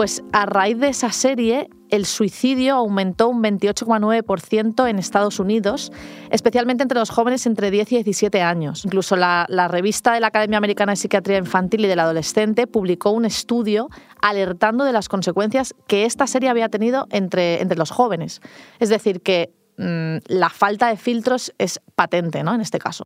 Pues 0.00 0.22
a 0.32 0.46
raíz 0.46 0.78
de 0.78 0.88
esa 0.88 1.12
serie, 1.12 1.68
el 1.90 2.06
suicidio 2.06 2.76
aumentó 2.76 3.28
un 3.28 3.42
28,9% 3.42 4.88
en 4.88 4.98
Estados 4.98 5.38
Unidos, 5.38 5.92
especialmente 6.30 6.82
entre 6.82 6.98
los 6.98 7.10
jóvenes 7.10 7.44
entre 7.44 7.70
10 7.70 7.92
y 7.92 7.94
17 7.96 8.40
años. 8.40 8.86
Incluso 8.86 9.14
la, 9.16 9.44
revista 9.68 10.14
de 10.14 10.20
la 10.20 10.28
Academia 10.28 10.56
Americana 10.56 10.92
de 10.92 10.96
Psiquiatría 10.96 11.36
Infantil 11.36 11.84
y 11.84 11.86
del 11.86 12.00
Adolescente 12.00 12.66
publicó 12.66 13.10
un 13.10 13.26
estudio 13.26 13.90
alertando 14.22 14.84
de 14.84 14.92
las 14.94 15.10
consecuencias 15.10 15.74
que 15.86 16.06
esta 16.06 16.26
serie 16.26 16.48
había 16.48 16.70
tenido 16.70 17.06
entre, 17.10 17.60
entre 17.60 17.76
los 17.76 17.90
jóvenes. 17.90 18.40
Es 18.78 18.88
decir, 18.88 19.20
que 19.20 19.52
mm, 19.76 20.16
la 20.28 20.48
falta 20.48 20.88
de 20.88 20.96
filtros 20.96 21.52
es 21.58 21.78
patente 21.94 22.42
¿no? 22.42 22.54
en 22.54 22.62
este 22.62 22.78
caso. 22.78 23.04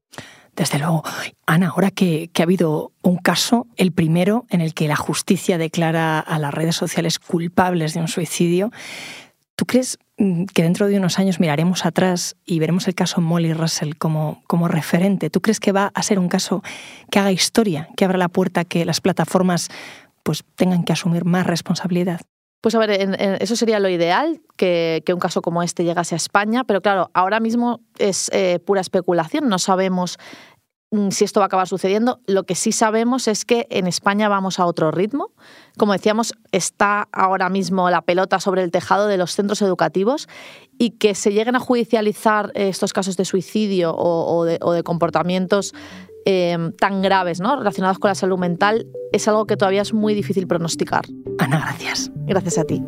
Desde 0.56 0.78
luego. 0.78 1.02
Ana, 1.46 1.68
ahora 1.68 1.90
que, 1.90 2.30
ha 2.38 2.42
habido 2.42 2.92
un 3.02 3.16
caso, 3.16 3.66
el 3.76 3.92
primero 3.92 4.46
en 4.50 4.60
el 4.60 4.72
que 4.72 4.86
la 4.86 4.96
justicia 4.96 5.58
declara 5.58 6.20
a 6.20 6.38
las 6.38 6.54
redes 6.54 6.76
sociales 6.76 7.18
culpables 7.18 7.94
de 7.94 8.00
un 8.00 8.08
suicidio, 8.08 8.70
¿tú 9.56 9.66
crees 9.66 9.98
mm, 10.16 10.44
que 10.44 10.62
dentro 10.62 10.86
de 10.86 10.96
unos 10.96 11.18
años 11.18 11.40
miraremos 11.40 11.84
atrás 11.84 12.36
y 12.44 12.60
veremos 12.60 12.86
el 12.86 12.94
caso 12.94 13.20
Molly 13.20 13.52
Russell 13.52 13.94
como, 13.98 14.42
como 14.46 14.68
referente? 14.68 15.28
¿Tú 15.28 15.40
crees 15.40 15.58
que 15.58 15.72
va 15.72 15.90
a 15.92 16.02
ser 16.02 16.20
un 16.20 16.28
caso 16.28 16.62
que 17.10 17.18
haga 17.18 17.32
historia, 17.32 17.88
que 17.96 18.04
abra 18.04 18.18
la 18.18 18.28
puerta 18.28 18.60
a 18.60 18.64
que 18.64 18.84
las 18.84 19.00
plataformas 19.00 19.68
pues, 20.22 20.44
tengan 20.54 20.84
que 20.84 20.92
asumir 20.92 21.24
más 21.24 21.46
responsabilidad? 21.46 22.20
Pues 22.64 22.74
a 22.74 22.79
ver, 22.79 23.18
eso 23.42 23.57
sería 23.57 23.79
lo 23.79 23.90
ideal, 23.90 24.40
que, 24.57 25.05
un 25.12 25.18
caso 25.18 25.42
como 25.42 25.62
este 25.62 25.85
llegase 25.85 26.14
a 26.14 26.16
España, 26.16 26.64
pero 26.64 26.81
claro, 26.81 27.11
ahora 27.12 27.38
mismo 27.38 27.83
es 27.98 28.31
eh, 28.33 28.59
pura 28.59 28.81
especulación, 28.81 29.50
no 29.50 29.59
sabemos 29.59 30.16
mm, 30.90 31.11
si 31.11 31.27
esto 31.27 31.40
va 31.40 31.44
a 31.44 31.48
acabar 31.48 31.68
sucediendo. 31.68 32.20
Lo 32.27 32.44
que 32.44 32.55
sí 32.55 32.72
sabemos 32.72 33.29
es 33.29 33.44
que 33.44 33.66
en 33.68 33.87
España 33.87 34.31
vamos 34.31 34.59
a 34.59 34.64
otro 34.64 34.90
ritmo. 34.92 35.33
Como 35.77 35.92
decíamos, 35.92 36.33
está 36.53 37.07
ahora 37.12 37.50
mismo 37.50 37.90
la 37.90 38.00
pelota 38.00 38.40
sobre 38.40 38.62
el 38.62 38.70
tejado 38.70 39.09
de 39.09 39.18
los 39.18 39.33
centros 39.33 39.61
educativos 39.61 40.27
y 40.79 40.92
que 40.92 41.14
se 41.14 41.35
lleguen 41.35 41.57
a 41.57 41.61
judicializar 41.61 42.50
estos 42.55 42.94
casos 42.94 43.18
de 43.18 43.27
suicidio 43.27 43.94
o 43.94 44.44
de 44.46 44.83
comportamientos 44.85 45.74
Em, 46.26 46.72
tan 46.72 47.02
graves 47.02 47.40
¿no? 47.40 47.56
relacionados 47.56 47.98
con 47.98 48.08
la 48.08 48.14
salud 48.14 48.38
mental 48.38 48.87
es 49.12 49.28
algo 49.28 49.46
que 49.46 49.58
todavía 49.58 49.82
es 49.82 49.92
muy 49.92 50.14
difícil 50.14 50.46
pronosticar. 50.46 51.04
Ana, 51.38 51.58
gracias. 51.58 52.10
Gracias 52.26 52.58
a 52.58 52.64
ti. 52.64 52.82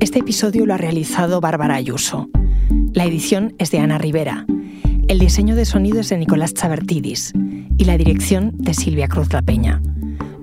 Este 0.00 0.18
episodio 0.18 0.66
lo 0.66 0.74
ha 0.74 0.78
realizado 0.78 1.40
Bárbara 1.40 1.76
Ayuso. 1.76 2.28
La 2.92 3.04
edición 3.04 3.54
es 3.58 3.70
de 3.70 3.78
Ana 3.78 3.98
Rivera. 3.98 4.44
El 5.06 5.20
diseño 5.20 5.54
de 5.54 5.64
sonido 5.64 6.00
es 6.00 6.08
de 6.08 6.18
Nicolás 6.18 6.52
Chabertidis 6.52 7.32
y 7.78 7.84
la 7.84 7.96
dirección 7.96 8.52
de 8.56 8.74
Silvia 8.74 9.06
Cruz 9.06 9.32
La 9.32 9.42
Peña. 9.42 9.80